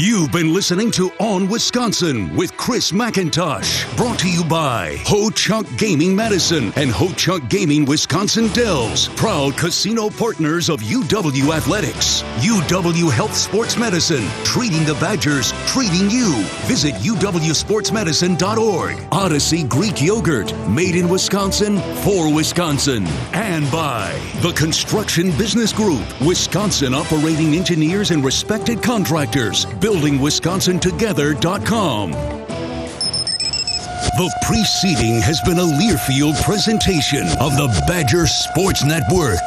[0.00, 3.96] You've been listening to On Wisconsin with Chris McIntosh.
[3.96, 9.08] Brought to you by Ho Chunk Gaming Madison and Ho Chunk Gaming Wisconsin Dells.
[9.16, 12.22] Proud casino partners of UW Athletics.
[12.38, 14.24] UW Health Sports Medicine.
[14.44, 16.44] Treating the Badgers, treating you.
[16.68, 19.08] Visit UWSportsMedicine.org.
[19.10, 20.56] Odyssey Greek Yogurt.
[20.68, 23.04] Made in Wisconsin for Wisconsin.
[23.32, 26.04] And by the Construction Business Group.
[26.20, 32.10] Wisconsin operating engineers and respected contractors buildingwisconsintogether.com.
[34.18, 39.38] The preceding has been a Learfield presentation of the Badger Sports Network.